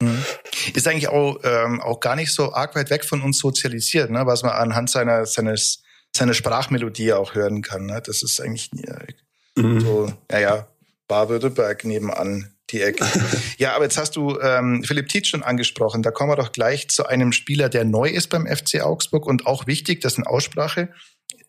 [0.00, 0.24] Mhm.
[0.72, 4.26] Ist eigentlich auch ähm, auch gar nicht so arg weit weg von uns sozialisiert, ne?
[4.26, 5.82] was man anhand seiner seines
[6.16, 7.86] seiner Sprachmelodie auch hören kann.
[7.86, 8.00] Ne?
[8.04, 9.12] Das ist eigentlich äh,
[9.56, 9.80] Mhm.
[9.80, 10.66] So, naja,
[11.08, 13.04] Baden-Württemberg nebenan die Ecke.
[13.58, 16.02] ja, aber jetzt hast du ähm, Philipp Tietz schon angesprochen.
[16.02, 19.46] Da kommen wir doch gleich zu einem Spieler, der neu ist beim FC Augsburg und
[19.46, 20.88] auch wichtig, das ist eine Aussprache.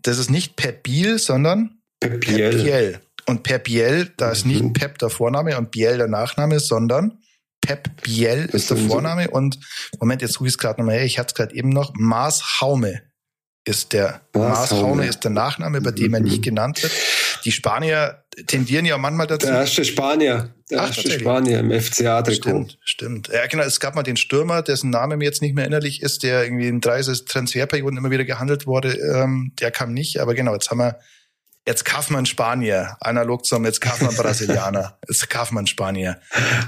[0.01, 2.99] Das ist nicht Pep Biel, sondern Pep Biel.
[3.27, 4.73] Und Pep Biel, da ist nicht mhm.
[4.73, 7.19] Pep der Vorname und Biel der Nachname, sondern
[7.65, 9.59] Pep Biel ist der Vorname und
[9.99, 12.61] Moment, jetzt suche ich es gerade nochmal her, ich hatte es gerade eben noch, Mars
[12.61, 13.01] Haume
[13.65, 16.93] ist der Maßhaume ist der Nachname, bei dem er nicht genannt wird.
[17.45, 19.47] Die Spanier tendieren ja manchmal dazu.
[19.47, 22.49] Der erste Spanier, der Ach, erste Spanier im FCA-Trikot.
[22.49, 23.27] Stimmt, stimmt.
[23.29, 23.63] Ja, genau.
[23.63, 26.67] Es gab mal den Stürmer, dessen Name mir jetzt nicht mehr innerlich ist, der irgendwie
[26.67, 28.93] in drei Transferperioden immer wieder gehandelt wurde.
[28.93, 30.99] Ähm, der kam nicht, aber genau, jetzt haben wir
[31.67, 36.19] Jetzt kauft man Spanier, analog zum jetzt kauft man Brasilianer, jetzt kauft man Spanier.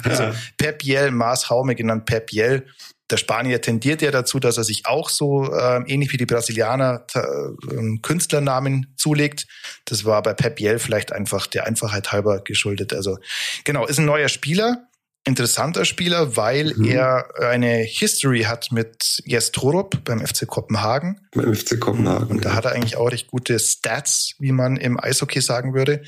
[0.03, 2.65] Also Pep Biel, Mars Haume genannt Pep Biel,
[3.09, 7.05] der Spanier tendiert ja dazu, dass er sich auch so äh, ähnlich wie die Brasilianer
[7.13, 9.47] äh, Künstlernamen zulegt.
[9.85, 12.93] Das war bei Pep Biel vielleicht einfach der Einfachheit halber geschuldet.
[12.93, 13.17] Also
[13.63, 14.86] genau, ist ein neuer Spieler,
[15.27, 16.85] interessanter Spieler, weil mhm.
[16.85, 21.19] er eine History hat mit Jes Torup beim FC Kopenhagen.
[21.35, 22.27] Beim FC Kopenhagen.
[22.27, 22.55] Und da ja.
[22.55, 26.01] hat er eigentlich auch recht gute Stats, wie man im Eishockey sagen würde.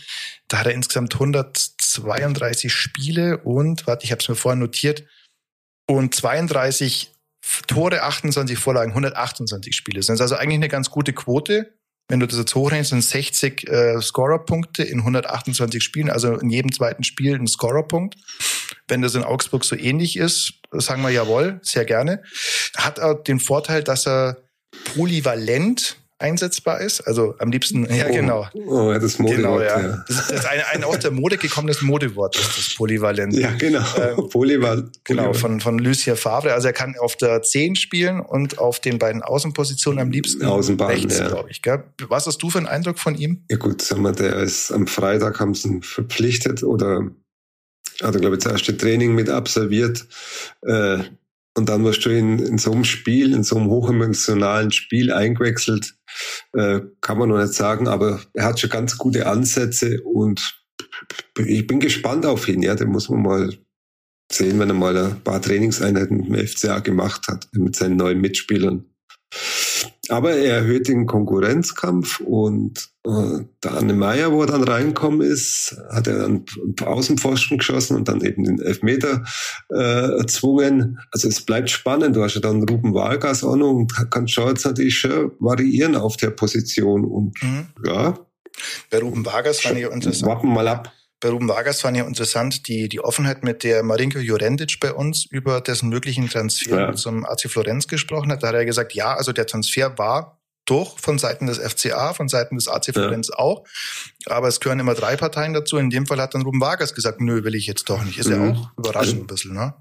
[0.47, 5.03] Da hat er insgesamt 132 Spiele und, warte, ich habe es mir vorher notiert,
[5.87, 7.11] und 32
[7.67, 9.99] Tore, 28 Vorlagen, 128 Spiele.
[9.99, 11.73] Das ist also eigentlich eine ganz gute Quote.
[12.07, 16.71] Wenn du das jetzt hochrechnest, sind 60 äh, Scorerpunkte in 128 Spielen, also in jedem
[16.71, 18.15] zweiten Spiel ein Scorerpunkt.
[18.89, 22.23] Wenn das in Augsburg so ähnlich ist, sagen wir jawohl, sehr gerne.
[22.75, 24.37] Hat auch den Vorteil, dass er
[24.93, 27.01] polyvalent einsetzbar ist.
[27.01, 28.47] Also am liebsten, ja oh, genau.
[28.53, 29.37] Oh, das Modewort.
[29.37, 29.79] Genau, ja.
[29.79, 30.03] ja.
[30.07, 33.33] Das ist ein, ein aus der Mode gekommenes Modewort, ist das Polyvalent.
[33.33, 33.83] Ja, genau.
[33.97, 36.53] Ähm, Polyval genau, von, von Lucien Favre.
[36.53, 40.91] Also er kann auf der 10 spielen und auf den beiden Außenpositionen am liebsten Außenbahn,
[40.91, 41.29] rechts, ja.
[41.29, 41.61] glaube ich.
[41.61, 41.83] Gell?
[42.09, 43.45] Was hast du für einen Eindruck von ihm?
[43.49, 47.09] Ja gut, sagen wir, der ist am Freitag haben sie ihn verpflichtet oder
[48.01, 50.05] hat er, glaube ich, das erste Training mit absolviert.
[50.61, 50.99] Äh,
[51.55, 55.95] und dann wirst du in, in so einem Spiel, in so einem hochemotionalen Spiel eingewechselt,
[56.53, 60.59] äh, kann man noch nicht sagen, aber er hat schon ganz gute Ansätze und
[61.37, 62.61] ich bin gespannt auf ihn.
[62.61, 63.53] Ja, den muss man mal
[64.31, 68.85] sehen, wenn er mal ein paar Trainingseinheiten im FCA gemacht hat mit seinen neuen Mitspielern.
[70.09, 75.77] Aber er erhöht den Konkurrenzkampf und äh, der Anne Meyer, wo er dann reinkommen ist,
[75.89, 76.45] hat er dann
[76.83, 79.23] Außenpfosten geschossen und dann eben den Elfmeter
[79.71, 80.99] äh, erzwungen.
[81.11, 82.15] Also es bleibt spannend.
[82.15, 85.95] Du hast ja dann Ruben Vargas auch noch und kannst schon jetzt natürlich schon variieren
[85.95, 87.67] auf der Position und mhm.
[87.85, 88.17] ja.
[88.89, 90.29] Bei Ruben Vargas fand ich interessant.
[90.29, 94.19] Warten mal ab bei Ruben Vargas fand ja interessant die, die Offenheit, mit der Marinko
[94.19, 96.93] Jurendic bei uns über dessen möglichen Transfer ja.
[96.93, 98.43] zum AC Florenz gesprochen hat.
[98.43, 102.29] Da hat er gesagt, ja, also der Transfer war durch von Seiten des FCA, von
[102.29, 103.39] Seiten des AC Florenz ja.
[103.39, 103.65] auch.
[104.27, 105.77] Aber es gehören immer drei Parteien dazu.
[105.77, 108.19] In dem Fall hat dann Ruben Vargas gesagt, nö, will ich jetzt doch nicht.
[108.19, 108.33] Ist mhm.
[108.33, 109.73] ja auch überraschend ein bisschen, ne?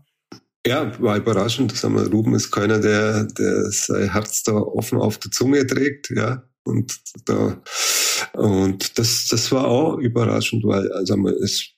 [0.66, 1.76] Ja, war überraschend.
[1.76, 6.10] Sagen wir, Ruben ist keiner, der, der sein Herz da offen auf der Zunge trägt,
[6.10, 6.42] ja.
[6.64, 7.56] Und da,
[8.34, 11.70] und das, das war auch überraschend, weil, also es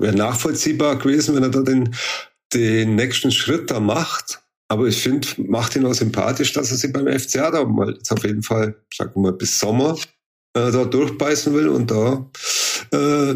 [0.00, 1.94] wäre nachvollziehbar gewesen, wenn er da den,
[2.52, 4.42] den nächsten Schritt da macht.
[4.70, 8.12] Aber ich finde, macht ihn auch sympathisch, dass er sich beim FCA da mal jetzt
[8.12, 9.96] auf jeden Fall, sagen wir mal, bis Sommer
[10.54, 12.30] äh, da durchbeißen will und da
[12.92, 13.34] äh,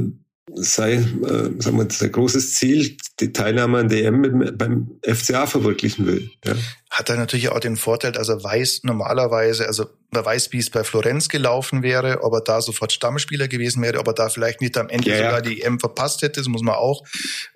[0.55, 6.31] sei, äh, sagen wir, sein großes Ziel, die Teilnahme an DM beim FCA verwirklichen will.
[6.45, 6.55] Ja.
[6.91, 10.69] Hat er natürlich auch den Vorteil, dass er weiß normalerweise, also er weiß, wie es
[10.69, 14.61] bei Florenz gelaufen wäre, ob er da sofort Stammspieler gewesen wäre, ob er da vielleicht
[14.61, 15.41] nicht am Ende ja, sogar ja.
[15.41, 17.03] die EM verpasst hätte, das muss man auch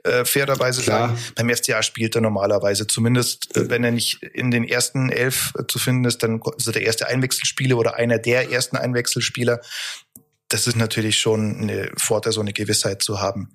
[0.05, 1.09] äh, fairerweise Klar.
[1.09, 1.21] sagen.
[1.35, 5.79] Beim FCA spielt er normalerweise, zumindest äh, wenn er nicht in den ersten elf zu
[5.79, 9.61] finden ist, dann ist er der erste Einwechselspieler oder einer der ersten Einwechselspieler
[10.49, 13.55] das ist natürlich schon eine Vorteil, so eine Gewissheit zu haben.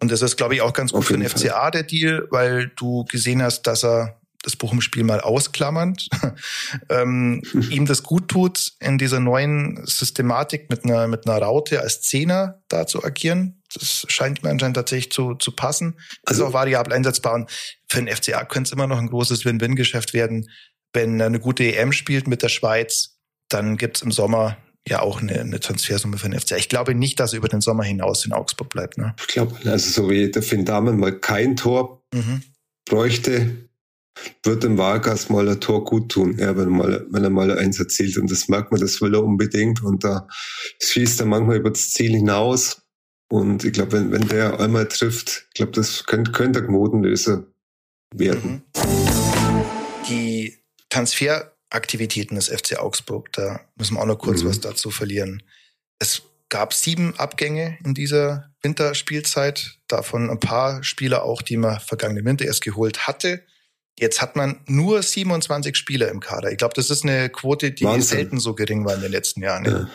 [0.00, 1.40] Und das ist, glaube ich, auch ganz gut für den Fall.
[1.40, 6.08] FCA der Deal, weil du gesehen hast, dass er das Bochum-Spiel mal ausklammernd,
[6.88, 12.02] ähm, ihm das gut tut, in dieser neuen Systematik mit einer, mit einer Raute als
[12.02, 13.62] Zehner da zu agieren.
[13.74, 15.98] Das scheint mir anscheinend tatsächlich zu, zu passen.
[16.24, 17.34] Also ist auch variabel einsetzbar.
[17.34, 17.50] Und
[17.88, 20.48] für den FCA könnte es immer noch ein großes Win-Win-Geschäft werden.
[20.92, 23.18] Wenn er eine gute EM spielt mit der Schweiz,
[23.48, 24.56] dann gibt's im Sommer
[24.88, 26.52] ja auch eine, eine Transfersumme für den FC.
[26.52, 28.98] Ich glaube nicht, dass er über den Sommer hinaus in Augsburg bleibt.
[28.98, 29.14] Ne?
[29.20, 32.42] Ich glaube, also so wie der Finn Dahmen mal kein Tor mhm.
[32.84, 33.66] bräuchte,
[34.42, 37.56] wird dem Vargas mal ein Tor gut tun, ja, wenn, er mal, wenn er mal
[37.58, 38.16] eins erzielt.
[38.16, 39.82] Und das merkt man, das will er unbedingt.
[39.82, 40.26] Und da
[40.82, 42.82] schießt er manchmal über das Ziel hinaus.
[43.28, 47.46] Und ich glaube, wenn, wenn der einmal trifft, ich glaube, das könnte, könnte ein Knotenlöser
[48.14, 48.62] werden.
[48.76, 49.64] Mhm.
[50.08, 50.56] Die
[51.70, 54.48] Transferaktivitäten des FC Augsburg, da müssen wir auch noch kurz mhm.
[54.48, 55.42] was dazu verlieren.
[55.98, 62.24] Es gab sieben Abgänge in dieser Winterspielzeit, davon ein paar Spieler auch, die man vergangene
[62.24, 63.42] Winter erst geholt hatte.
[63.98, 66.52] Jetzt hat man nur 27 Spieler im Kader.
[66.52, 68.18] Ich glaube, das ist eine Quote, die Wahnsinn.
[68.18, 69.64] selten so gering war in den letzten Jahren.
[69.64, 69.88] Ja.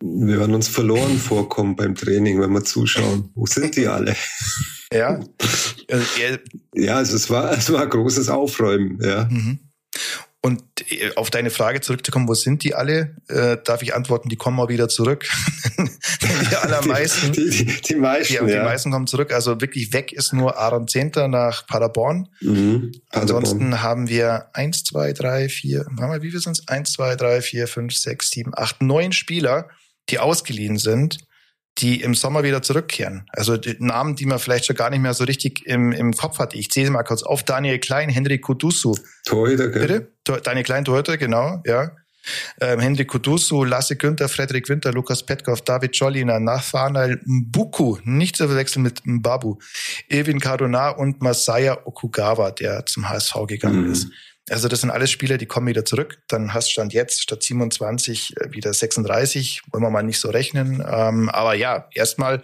[0.00, 3.30] Wir werden uns verloren vorkommen beim Training, wenn wir zuschauen.
[3.34, 4.16] Wo sind die alle?
[4.92, 5.20] Ja.
[6.74, 9.28] Ja, also es war, es war ein großes Aufräumen, ja.
[9.30, 9.60] Mhm.
[10.42, 13.16] Und äh, auf deine Frage zurückzukommen, wo sind die alle?
[13.28, 15.28] Äh, darf ich antworten, die kommen mal wieder zurück.
[15.78, 17.32] die allermeisten.
[17.32, 18.46] Die, die, die, die meisten.
[18.46, 18.64] Die, ja.
[18.64, 19.32] meisten kommen zurück.
[19.32, 22.28] Also wirklich weg ist nur Aaron Zehntner nach Paderborn.
[22.40, 23.44] Mhm, Paderborn.
[23.44, 26.68] Ansonsten haben wir eins, zwei, drei, vier, mal, wie viel sind es?
[26.68, 29.68] Eins, zwei, drei, vier, fünf, sechs, sieben, acht, neun Spieler,
[30.08, 31.18] die ausgeliehen sind
[31.80, 33.24] die im Sommer wieder zurückkehren.
[33.30, 36.38] Also die Namen, die man vielleicht schon gar nicht mehr so richtig im, im Kopf
[36.38, 36.54] hat.
[36.54, 37.42] Ich zähle sie mal kurz auf.
[37.42, 38.94] Daniel Klein, Henrik Kudusu.
[39.24, 40.06] Torhüter, gell?
[40.24, 40.40] Bitte?
[40.42, 41.92] Daniel Klein, Torhüter, genau, ja.
[42.60, 48.46] Ähm, Henrik Kudusu, Lasse Günther, Frederik Winter, Lukas Petkov, David Jolina, Nathanael Mbuku, nicht zu
[48.46, 49.58] verwechseln mit Mbabu,
[50.08, 53.92] Evin Cardona und Masaya Okugawa, der zum HSV gegangen mhm.
[53.92, 54.08] ist.
[54.50, 56.22] Also das sind alles Spieler, die kommen wieder zurück.
[56.28, 59.62] Dann hast Stand jetzt statt 27 äh, wieder 36.
[59.70, 60.84] Wollen wir mal nicht so rechnen.
[60.86, 62.42] Ähm, aber ja, erstmal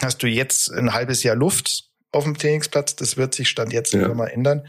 [0.00, 2.94] hast du jetzt ein halbes Jahr Luft auf dem Trainingsplatz.
[2.96, 4.08] Das wird sich Stand jetzt ja.
[4.14, 4.66] mal ändern.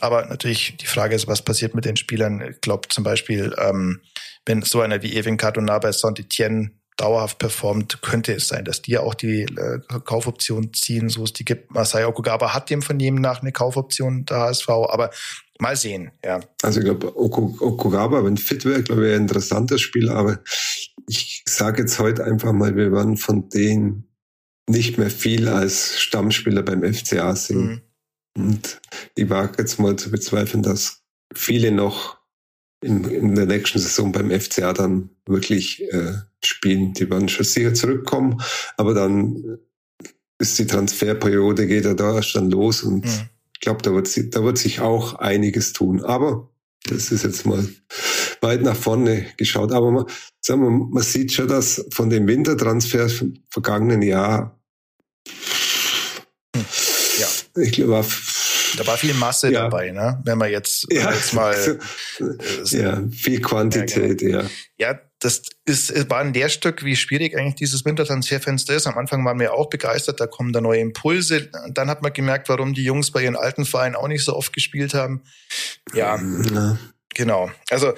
[0.00, 2.40] Aber natürlich die Frage ist, was passiert mit den Spielern?
[2.40, 4.00] Ich glaube zum Beispiel, ähm,
[4.44, 8.98] wenn so einer wie Evin Cardona bei Saint-Etienne dauerhaft performt, könnte es sein, dass die
[8.98, 11.70] auch die äh, Kaufoption ziehen, so es die gibt.
[11.72, 15.10] Masai Okugawa hat dem von jedem nach eine Kaufoption der HSV, aber
[15.58, 16.40] mal sehen, ja.
[16.62, 20.40] Also ich glaube, Okugawa, wenn fit wäre, glaube ich, wäre ein interessantes Spiel, aber
[21.08, 24.08] ich sage jetzt heute einfach mal, wir werden von denen
[24.68, 27.82] nicht mehr viel als Stammspieler beim FCA sehen.
[28.36, 28.44] Mhm.
[28.44, 28.80] Und
[29.14, 31.02] ich wage jetzt mal zu bezweifeln, dass
[31.34, 32.15] viele noch
[32.82, 36.12] in, in der nächsten Saison beim FCA dann wirklich äh,
[36.44, 36.92] spielen.
[36.92, 38.40] Die werden schon sicher zurückkommen,
[38.76, 39.58] aber dann
[40.38, 43.28] ist die Transferperiode, geht ja da erst dann los und mhm.
[43.54, 46.04] ich glaube, da wird, da wird sich auch einiges tun.
[46.04, 46.50] Aber
[46.88, 47.66] das ist jetzt mal
[48.40, 49.72] weit nach vorne geschaut.
[49.72, 50.04] Aber man,
[50.40, 54.60] sagen wir, man sieht schon, dass von den Wintertransfers vom vergangenen Jahr,
[56.54, 56.64] hm.
[57.18, 57.62] ja.
[57.62, 58.04] ich glaube,
[58.76, 59.62] da war viel Masse ja.
[59.62, 60.20] dabei, ne?
[60.24, 61.12] Wenn man jetzt, ja.
[61.12, 61.54] jetzt mal.
[62.18, 64.28] Äh, ja, viel Quantität, ja.
[64.28, 64.42] Genau.
[64.78, 68.86] Ja, ja das ist, war ein Lehrstück, wie schwierig eigentlich dieses Wintertransferfenster ist.
[68.86, 71.50] Am Anfang waren wir auch begeistert, da kommen da neue Impulse.
[71.70, 74.52] Dann hat man gemerkt, warum die Jungs bei ihren alten Vereinen auch nicht so oft
[74.52, 75.22] gespielt haben.
[75.94, 76.20] Ja,
[76.52, 76.78] ja.
[77.14, 77.50] genau.
[77.70, 77.94] Also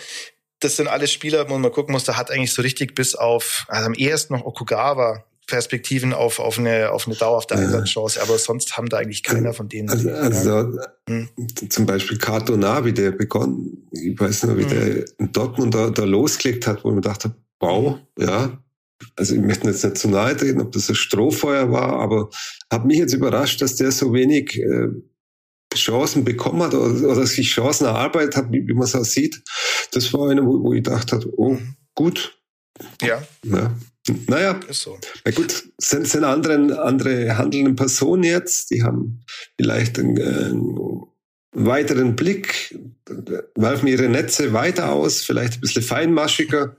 [0.61, 3.65] das sind alles Spieler, wo man gucken muss, da hat eigentlich so richtig bis auf,
[3.69, 8.77] also am ehesten noch Okugawa Perspektiven auf, auf, eine, auf eine dauerhafte Einsatzchance, aber sonst
[8.77, 9.89] haben da eigentlich keiner von denen.
[9.89, 11.29] Also, also hm.
[11.69, 14.69] zum Beispiel Kato Navi, der begonnen, ich weiß noch, wie hm.
[14.69, 18.63] der in Dortmund da, da losgelegt hat, wo man dachte, wow, ja,
[19.17, 22.29] also ich möchte jetzt nicht zu nahe treten, ob das ein Strohfeuer war, aber
[22.71, 24.89] hat mich jetzt überrascht, dass der so wenig äh,
[25.75, 29.43] Chancen bekommen hat oder, oder sich Chancen erarbeitet hat, wie, wie man es auch sieht.
[29.93, 31.75] Das war eine, wo, wo ich dachte, oh, hm.
[31.95, 32.39] gut.
[33.03, 33.23] Ja.
[33.45, 33.75] ja.
[34.27, 34.99] Naja, ist so.
[35.25, 39.25] Na gut, sind, sind andere, andere handelnde Personen jetzt, die haben
[39.57, 41.03] vielleicht einen, einen
[41.53, 42.79] weiteren Blick,
[43.55, 46.77] werfen ihre Netze weiter aus, vielleicht ein bisschen feinmaschiger,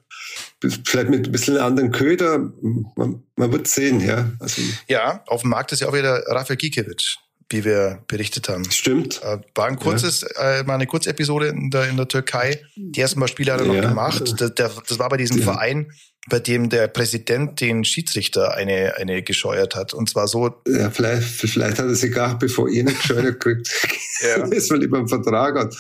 [0.86, 2.52] vielleicht mit ein bisschen anderen Köder.
[2.96, 4.32] Man, man wird sehen, ja.
[4.40, 7.18] Also, ja, auf dem Markt ist ja auch wieder Rafael Gikiewicz
[7.50, 8.70] wie wir berichtet haben.
[8.70, 9.22] Stimmt.
[9.24, 10.60] Äh, war ein kurzes, ja.
[10.60, 12.62] äh, mal eine Kurzepisode in der, in der Türkei.
[12.76, 13.90] Die ersten paar Spiele hat er noch ja.
[13.90, 14.22] gemacht.
[14.40, 15.46] Das, der, das war bei diesem ja.
[15.46, 15.92] Verein,
[16.30, 19.96] bei dem der Präsident den Schiedsrichter eine, eine gescheuert hat.
[19.96, 20.62] Und zwar so.
[20.68, 23.68] Ja, vielleicht, vielleicht hat er sich gar, bevor ihr nicht gescheuert kriegt,
[24.22, 24.46] ja.
[24.52, 25.76] ist man lieber einen Vertrag hat.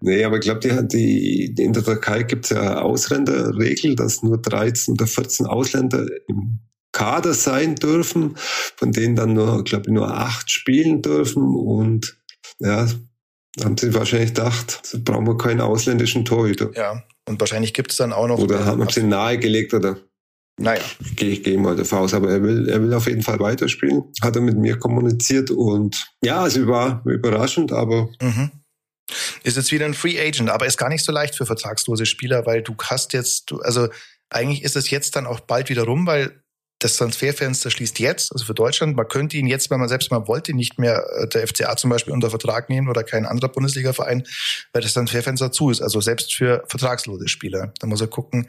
[0.00, 4.38] Nee, aber ich glaube, die, die, in der Türkei gibt es ja Ausländerregel, dass nur
[4.38, 6.60] 13 oder 14 Ausländer im
[6.92, 8.36] Kader sein dürfen,
[8.76, 11.42] von denen dann nur, glaube ich, nur acht spielen dürfen.
[11.42, 12.16] Und
[12.58, 12.86] ja,
[13.62, 16.70] haben sie wahrscheinlich gedacht, so brauchen wir keinen ausländischen Torhüter.
[16.74, 18.38] Ja, und wahrscheinlich gibt es dann auch noch.
[18.38, 19.96] Oder haben sie nahegelegt oder
[20.58, 20.82] naja.
[21.16, 24.04] Gehe ich gehe mal davon aus, aber er will, er will auf jeden Fall weiterspielen.
[24.20, 28.08] Hat er mit mir kommuniziert und ja, es war überraschend, aber.
[28.20, 28.50] Mhm.
[29.42, 32.46] Ist jetzt wieder ein Free Agent, aber ist gar nicht so leicht für vertragslose Spieler,
[32.46, 33.88] weil du hast jetzt, also
[34.30, 36.41] eigentlich ist es jetzt dann auch bald wieder rum, weil
[36.82, 38.96] das Transferfenster schließt jetzt, also für Deutschland.
[38.96, 41.90] Man könnte ihn jetzt, wenn man selbst mal wollte, nicht mehr äh, der FCA zum
[41.90, 44.24] Beispiel unter Vertrag nehmen oder kein anderer Bundesliga-Verein,
[44.72, 45.80] weil das Transferfenster zu ist.
[45.80, 47.72] Also selbst für vertragslose Spieler.
[47.78, 48.48] Da muss er gucken,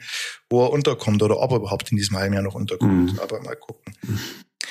[0.50, 3.12] wo er unterkommt oder ob er überhaupt in diesem halben Jahr noch unterkommt.
[3.12, 3.20] Mhm.
[3.20, 3.94] Aber mal gucken.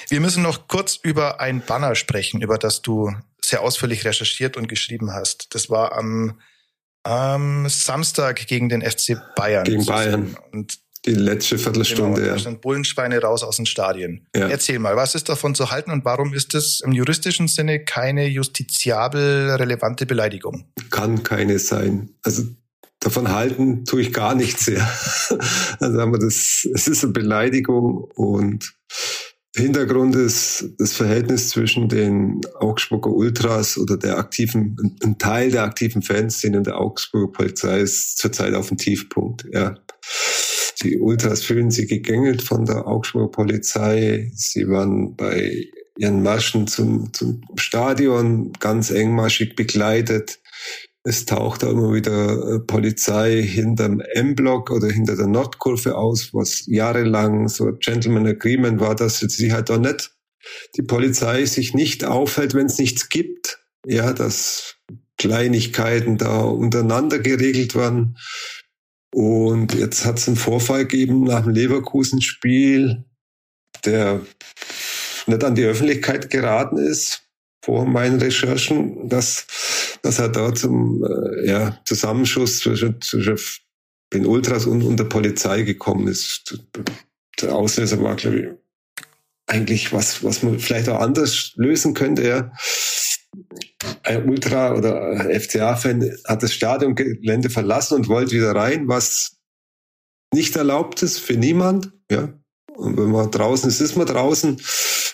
[0.10, 4.68] Wir müssen noch kurz über ein Banner sprechen, über das du sehr ausführlich recherchiert und
[4.68, 5.56] geschrieben hast.
[5.56, 6.42] Das war am,
[7.04, 9.64] am Samstag gegen den FC Bayern.
[9.64, 10.38] Gegen Bayern.
[10.52, 12.22] Und die letzte Viertelstunde.
[12.22, 14.26] Genau, da sind Bullenschweine raus aus den Stadien.
[14.36, 14.48] Ja.
[14.48, 18.28] Erzähl mal, was ist davon zu halten und warum ist es im juristischen Sinne keine
[18.28, 20.66] justiziabel relevante Beleidigung?
[20.90, 22.12] Kann keine sein.
[22.24, 22.44] Also
[23.00, 24.88] davon halten tue ich gar nichts sehr.
[25.80, 28.74] Also haben wir das, es ist eine Beleidigung und
[29.56, 36.02] Hintergrund ist das Verhältnis zwischen den Augsburger Ultras oder der aktiven, ein Teil der aktiven
[36.02, 39.46] Fanszene und der Augsburger Polizei ist zurzeit auf dem Tiefpunkt.
[39.52, 39.76] Ja.
[40.82, 44.32] Die Ultras fühlen sich gegängelt von der Augsburger Polizei.
[44.34, 50.40] Sie waren bei ihren Marschen zum, zum Stadion ganz engmaschig begleitet.
[51.04, 56.64] Es taucht da immer wieder äh, Polizei hinterm M-Block oder hinter der Nordkurve aus, was
[56.66, 60.12] jahrelang so ein Gentleman Agreement war, dass sie halt da nicht
[60.76, 63.60] die Polizei sich nicht aufhält, wenn es nichts gibt.
[63.86, 64.78] Ja, dass
[65.18, 68.18] Kleinigkeiten da untereinander geregelt werden.
[69.14, 73.04] Und jetzt hat es einen Vorfall gegeben nach dem Leverkusen-Spiel,
[73.86, 74.22] der
[75.28, 77.22] nicht an die Öffentlichkeit geraten ist
[77.64, 79.46] vor meinen Recherchen, dass,
[80.02, 83.38] dass er da zum äh, ja, Zusammenschuss zwischen, zwischen
[84.14, 86.60] den Ultras und, und der Polizei gekommen ist.
[87.40, 88.48] Der Auslöser war, glaube ich,
[89.46, 92.28] eigentlich was, was man vielleicht auch anders lösen könnte.
[92.28, 92.52] Ja
[94.04, 99.38] ein Ultra- oder FCA-Fan hat das Stadiongelände verlassen und wollte wieder rein, was
[100.34, 101.92] nicht erlaubt ist für niemand.
[102.12, 102.34] Ja.
[102.76, 104.60] Und wenn man draußen ist, ist man draußen.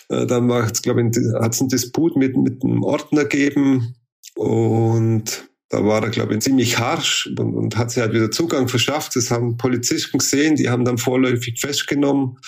[0.08, 3.94] Äh, dann macht's, glaube ich, hat es einen Disput mit, mit einem Ordner gegeben
[4.34, 8.66] und da war er, glaube ich, ziemlich harsch und, und hat sich halt wieder Zugang
[8.66, 9.14] verschafft.
[9.14, 12.38] Das haben Polizisten gesehen, die haben dann vorläufig festgenommen,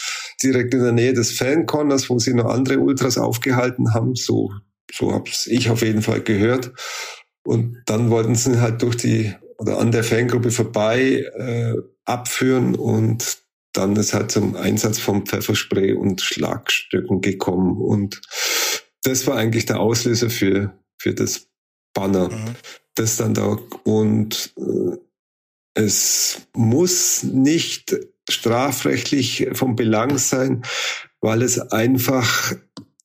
[0.42, 4.50] direkt in der Nähe des Fan-Corners, wo sie noch andere Ultras aufgehalten haben, so
[4.92, 6.72] so habe ich auf jeden Fall gehört.
[7.44, 11.74] Und dann wollten sie halt durch die oder an der Fangruppe vorbei äh,
[12.04, 13.38] abführen und
[13.72, 17.80] dann ist halt zum Einsatz von Pfefferspray und Schlagstücken gekommen.
[17.80, 18.20] Und
[19.02, 21.48] das war eigentlich der Auslöser für, für das
[21.94, 22.28] Banner.
[22.28, 22.56] Mhm.
[22.94, 24.96] Das dann da und äh,
[25.74, 27.96] es muss nicht
[28.28, 30.62] strafrechtlich vom Belang sein,
[31.22, 32.54] weil es einfach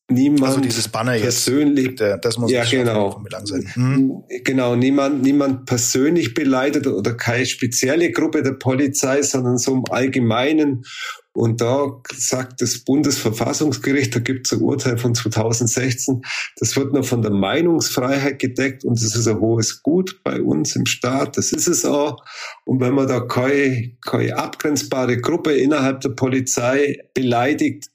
[0.10, 3.70] niemand also dieses Banner persönlich, jetzt, das muss ja genau, sein.
[3.74, 4.24] Hm?
[4.44, 10.86] genau, niemand, niemand persönlich beleidigt oder keine spezielle Gruppe der Polizei, sondern so im Allgemeinen.
[11.34, 16.24] Und da sagt das Bundesverfassungsgericht, da gibt es ein Urteil von 2016,
[16.56, 20.76] das wird nur von der Meinungsfreiheit gedeckt und das ist ein hohes Gut bei uns
[20.76, 22.24] im Staat, das ist es auch.
[22.66, 27.92] Und wenn man da keine, keine abgrenzbare Gruppe innerhalb der Polizei beleidigt,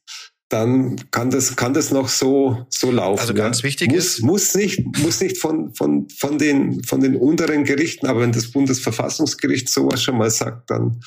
[0.52, 3.20] dann kann das, kann das noch so, so laufen.
[3.20, 3.64] Also ganz ja.
[3.64, 4.22] wichtig muss, ist.
[4.22, 8.50] Muss nicht, muss nicht von, von, von den, von den unteren Gerichten, aber wenn das
[8.50, 11.00] Bundesverfassungsgericht sowas schon mal sagt, dann,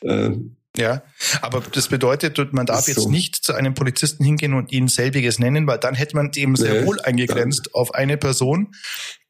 [0.00, 0.30] äh,
[0.76, 1.02] ja,
[1.42, 3.10] aber das bedeutet, man darf jetzt so.
[3.10, 6.82] nicht zu einem Polizisten hingehen und ihn selbiges nennen, weil dann hätte man eben sehr
[6.82, 8.72] nee, wohl eingegrenzt auf eine Person.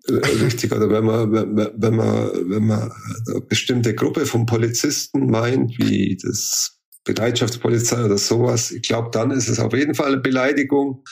[0.07, 0.13] Äh,
[0.45, 2.93] richtig, oder wenn man, wenn man, wenn man
[3.27, 6.80] eine bestimmte Gruppe von Polizisten meint, wie das
[7.13, 11.05] Bereitschaftspolizei oder sowas, ich glaube, dann ist es auf jeden Fall eine Beleidigung.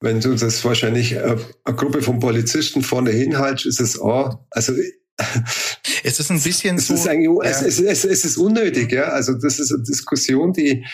[0.00, 4.72] Wenn du das wahrscheinlich äh, eine Gruppe von Polizisten vorne hinhaltst, ist es auch, also
[6.04, 6.94] es ist ein bisschen es so.
[6.94, 7.50] Ist eigentlich, ja.
[7.50, 9.04] es, es, es, ist unnötig, ja.
[9.04, 10.84] Also das ist eine Diskussion, die,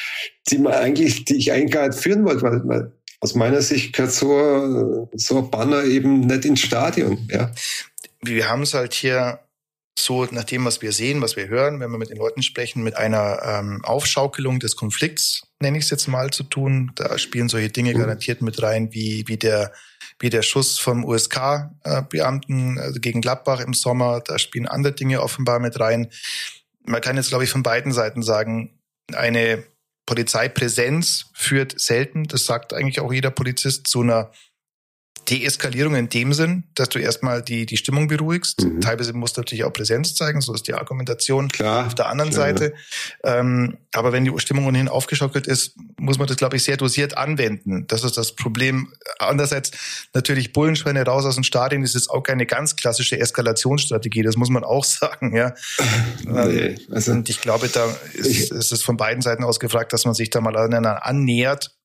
[0.51, 3.95] die man eigentlich, die ich eigentlich gar nicht führen wollte, weil, weil aus meiner Sicht
[3.95, 7.53] gehört so, so ein Banner eben nicht ins Stadion, ja.
[8.21, 9.41] Wir haben es halt hier
[9.99, 12.83] so nach dem, was wir sehen, was wir hören, wenn wir mit den Leuten sprechen,
[12.83, 16.93] mit einer ähm, Aufschaukelung des Konflikts, nenne ich es jetzt mal, zu tun.
[16.95, 17.99] Da spielen solche Dinge mhm.
[17.99, 19.73] garantiert mit rein, wie, wie der
[20.21, 24.21] wie der Schuss vom USK-Beamten also gegen Gladbach im Sommer.
[24.21, 26.11] Da spielen andere Dinge offenbar mit rein.
[26.85, 28.81] Man kann jetzt, glaube ich, von beiden Seiten sagen,
[29.13, 29.65] eine
[30.07, 34.33] Polizeipräsenz führt selten, das sagt eigentlich auch jeder Polizist, zu einer
[35.31, 38.63] Deeskalierung in dem Sinn, dass du erstmal die, die Stimmung beruhigst.
[38.63, 38.81] Mhm.
[38.81, 42.31] Teilweise musst du natürlich auch Präsenz zeigen, so ist die Argumentation klar, auf der anderen
[42.31, 42.47] klar.
[42.47, 42.75] Seite.
[43.23, 47.17] Ähm, aber wenn die Stimmung ohnehin aufgeschockelt ist, muss man das, glaube ich, sehr dosiert
[47.17, 47.87] anwenden.
[47.89, 48.93] Das ist das Problem.
[49.19, 49.73] Andererseits
[50.15, 54.51] natürlich Bullenschweine raus aus dem Stadion, das ist auch keine ganz klassische Eskalationsstrategie, das muss
[54.51, 55.37] man auch sagen.
[55.37, 55.55] Ja.
[56.25, 60.05] nee, also Und ich glaube, da ist, ist es von beiden Seiten aus gefragt, dass
[60.05, 61.78] man sich da mal aneinander annähert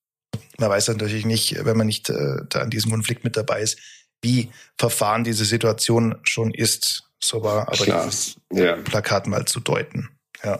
[0.58, 3.80] man weiß natürlich nicht, wenn man nicht äh, da an diesem Konflikt mit dabei ist,
[4.22, 7.04] wie verfahren diese Situation schon ist.
[7.20, 8.76] So war aber Klar, dieses ja.
[8.78, 10.10] Plakat mal zu deuten.
[10.44, 10.60] Ja.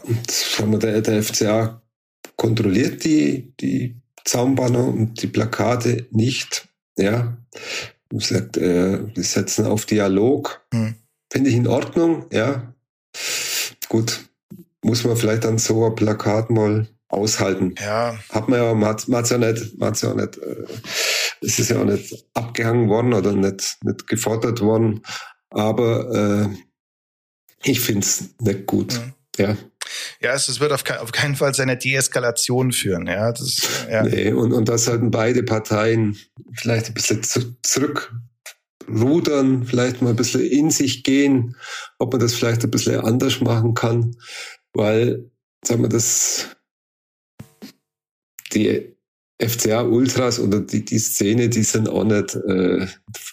[0.62, 1.82] Und der, der FCA
[2.36, 6.68] kontrolliert die, die Zaunbanner und die Plakate nicht.
[6.96, 7.36] Ja.
[8.12, 10.62] Sagt, äh, wir setzen auf Dialog.
[10.72, 10.94] Hm.
[11.30, 12.72] Finde ich in Ordnung, ja.
[13.88, 14.20] Gut.
[14.82, 17.74] Muss man vielleicht dann so ein Plakat mal aushalten.
[17.80, 18.18] Ja.
[18.30, 20.64] Hat man ja, man hat es ja nicht, man hat's ja auch nicht, äh,
[21.40, 25.02] es ist ja auch nicht abgehangen worden oder nicht, nicht gefordert worden.
[25.50, 26.48] Aber äh,
[27.62, 28.94] ich finde es nicht gut.
[28.94, 29.14] Mhm.
[29.38, 29.56] Ja.
[30.20, 33.06] Ja, es, es wird auf, ke auf keinen Fall seine Deeskalation führen.
[33.06, 34.02] Ja, das, ja.
[34.02, 36.16] Nee, und, und da sollten beide Parteien
[36.54, 41.56] vielleicht ein bisschen zu, zurückrudern, vielleicht mal ein bisschen in sich gehen,
[41.98, 44.16] ob man das vielleicht ein bisschen anders machen kann,
[44.72, 45.30] weil,
[45.64, 46.48] sagen wir, das
[48.54, 48.94] die
[49.42, 52.86] FCA Ultras oder die, die Szene, die sind auch nicht äh,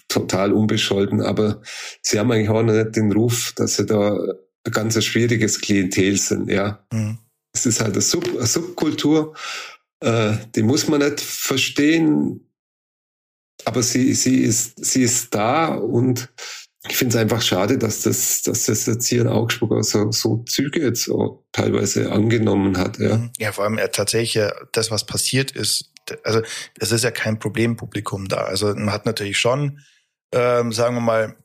[0.08, 1.62] total unbescholten, aber
[2.02, 4.18] sie haben eigentlich auch nicht den Ruf, dass sie da
[4.64, 6.84] ein ganz schwieriges Klientel sind, ja.
[6.92, 7.20] Mhm.
[7.54, 9.36] Es ist halt eine, Sub, eine Subkultur,
[10.00, 12.48] äh, die muss man nicht verstehen,
[13.66, 16.32] aber sie, sie ist, sie ist da und
[16.88, 20.38] ich finde es einfach schade, dass das, dass das jetzt hier in Augsburg so, so
[20.48, 22.98] Züge jetzt auch teilweise angenommen hat.
[22.98, 23.32] Ja, mhm.
[23.38, 25.92] ja vor allem ja, tatsächlich das, was passiert ist,
[26.24, 26.42] also
[26.80, 28.38] es ist ja kein Problempublikum da.
[28.38, 29.80] Also man hat natürlich schon,
[30.34, 31.36] ähm, sagen wir mal,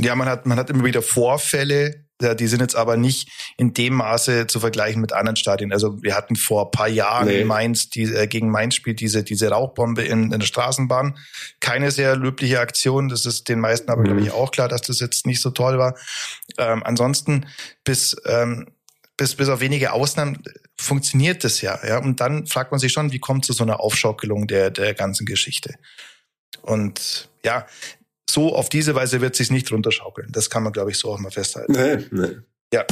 [0.00, 3.74] ja, man hat, man hat immer wieder Vorfälle, ja, die sind jetzt aber nicht in
[3.74, 5.72] dem Maße zu vergleichen mit anderen Stadien.
[5.72, 7.40] Also wir hatten vor paar Jahren nee.
[7.40, 11.18] in Mainz, die, äh, gegen Mainz spielt diese, diese Rauchbombe in, in der Straßenbahn.
[11.60, 13.08] Keine sehr löbliche Aktion.
[13.08, 14.06] Das ist den meisten aber, mhm.
[14.06, 15.96] glaube ich, auch klar, dass das jetzt nicht so toll war.
[16.58, 17.46] Ähm, ansonsten
[17.84, 18.68] bis, ähm,
[19.16, 20.42] bis, bis auf wenige Ausnahmen
[20.76, 21.98] funktioniert das ja, ja.
[21.98, 25.26] Und dann fragt man sich schon, wie kommt zu so einer Aufschaukelung der, der ganzen
[25.26, 25.74] Geschichte?
[26.62, 27.66] Und ja,
[28.32, 30.28] so auf diese Weise wird sich nicht runterschaukeln.
[30.32, 31.72] Das kann man, glaube ich, so auch mal festhalten.
[31.72, 32.36] Nee, nee.
[32.72, 32.86] Ja.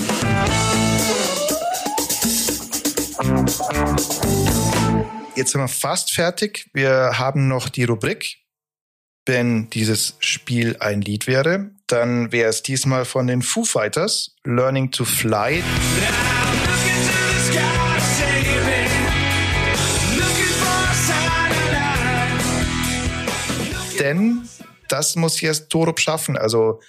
[5.35, 6.69] Jetzt sind wir fast fertig.
[6.75, 8.37] Wir haben noch die Rubrik.
[9.27, 14.91] Wenn dieses Spiel ein Lied wäre, dann wäre es diesmal von den Foo Fighters, Learning
[14.91, 15.63] to Fly.
[23.99, 24.49] Denn
[24.93, 26.37] das muss jetzt Torup schaffen.
[26.37, 26.81] Also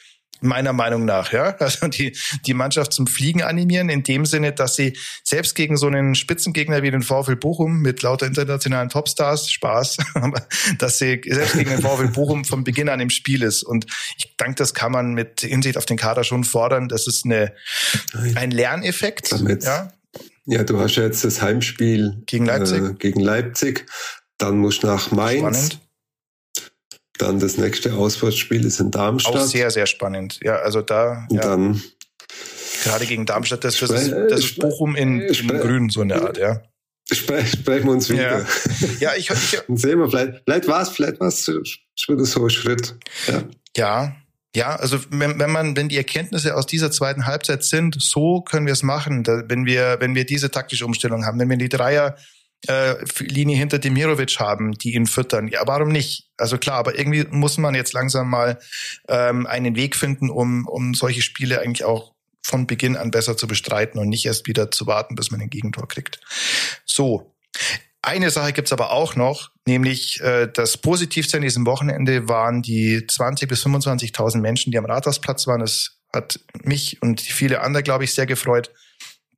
[0.41, 1.55] meiner Meinung nach, ja.
[1.59, 5.87] Also die, die Mannschaft zum Fliegen animieren, in dem Sinne, dass sie selbst gegen so
[5.87, 9.97] einen Spitzengegner wie den VfL Bochum mit lauter internationalen Topstars, Spaß,
[10.79, 13.63] dass sie selbst gegen den VfL Bochum von Beginn an im Spiel ist.
[13.63, 13.85] Und
[14.17, 16.89] ich denke, das kann man mit Hinsicht auf den Kader schon fordern.
[16.89, 17.53] Das ist eine,
[18.35, 19.31] ein Lerneffekt.
[19.63, 19.93] Ja.
[20.45, 22.83] ja, du hast ja jetzt das Heimspiel gegen Leipzig.
[22.83, 23.85] Äh, gegen Leipzig.
[24.37, 25.39] Dann musst du nach Mainz.
[25.39, 25.90] Spannend.
[27.17, 29.35] Dann das nächste Auswärtsspiel ist in Darmstadt.
[29.35, 30.39] Auch sehr, sehr spannend.
[30.41, 31.25] Ja, also da.
[31.29, 31.41] Und ja.
[31.41, 31.81] dann.
[32.83, 36.37] Gerade gegen Darmstadt, das, das, ist, das ist Bochum in, in Grün, so eine Art,
[36.39, 36.63] ja.
[37.11, 38.39] sprechen wir uns wieder.
[38.39, 38.45] Ja,
[38.99, 41.51] ja ich, ich Und sehen wir, vielleicht, vielleicht war es, vielleicht war es
[41.95, 42.95] schon so ein Schritt.
[43.27, 43.43] Ja.
[43.77, 44.15] ja,
[44.55, 48.65] ja, also wenn, wenn man, wenn die Erkenntnisse aus dieser zweiten Halbzeit sind, so können
[48.65, 49.23] wir es machen.
[49.23, 52.17] Da, wenn wir, wenn wir diese taktische Umstellung haben, wenn wir die Dreier
[52.67, 55.47] äh, Linie hinter Demirovic haben, die ihn füttern.
[55.47, 56.29] Ja, warum nicht?
[56.37, 58.59] Also klar, aber irgendwie muss man jetzt langsam mal
[59.07, 63.47] ähm, einen Weg finden, um, um solche Spiele eigentlich auch von Beginn an besser zu
[63.47, 66.19] bestreiten und nicht erst wieder zu warten, bis man ein Gegentor kriegt.
[66.85, 67.33] So.
[68.03, 73.05] Eine Sache gibt's aber auch noch, nämlich äh, das Positivste an diesem Wochenende waren die
[73.05, 75.59] 20 bis 25.000 Menschen, die am Rathausplatz waren.
[75.59, 78.71] Das hat mich und viele andere, glaube ich, sehr gefreut,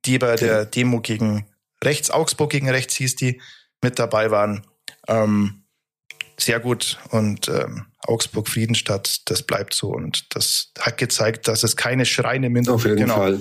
[0.06, 1.46] die bei der Demo gegen
[1.84, 3.40] rechts, Augsburg gegen rechts hieß die,
[3.82, 4.66] mit dabei waren.
[5.08, 5.64] Ähm,
[6.38, 6.98] sehr gut.
[7.10, 9.88] Und ähm, Augsburg Friedenstadt, das bleibt so.
[9.88, 13.40] Und das hat gezeigt, dass es keine schreine Minderheit Auf jeden genau, Fall.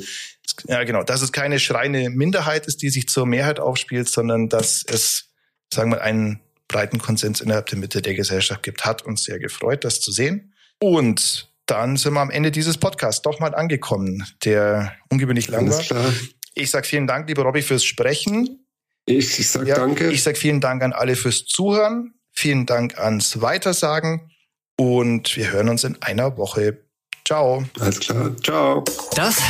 [0.67, 1.03] Ja, genau.
[1.03, 5.29] Dass es keine schreine Minderheit ist, die sich zur Mehrheit aufspielt, sondern dass es,
[5.73, 8.85] sagen wir, einen breiten Konsens innerhalb der Mitte der Gesellschaft gibt.
[8.85, 10.53] Hat uns sehr gefreut, das zu sehen.
[10.79, 15.81] Und dann sind wir am Ende dieses Podcasts doch mal angekommen, der ungewöhnlich lang war.
[15.81, 16.13] Klar.
[16.56, 18.66] Ich sage vielen Dank, lieber Robby, fürs Sprechen.
[19.06, 20.12] Ich, ich sage ja, danke.
[20.12, 22.14] Ich sage vielen Dank an alle fürs Zuhören.
[22.32, 24.32] Vielen Dank ans Weitersagen
[24.78, 26.80] und wir hören uns in einer Woche.
[27.26, 27.64] Ciao.
[27.80, 28.36] Alles klar.
[28.43, 28.84] Ciao.
[29.16, 29.41] Das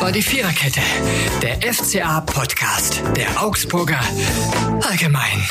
[0.00, 0.80] war die Viererkette,
[1.42, 4.00] der FCA-Podcast der Augsburger
[4.80, 5.42] Allgemein.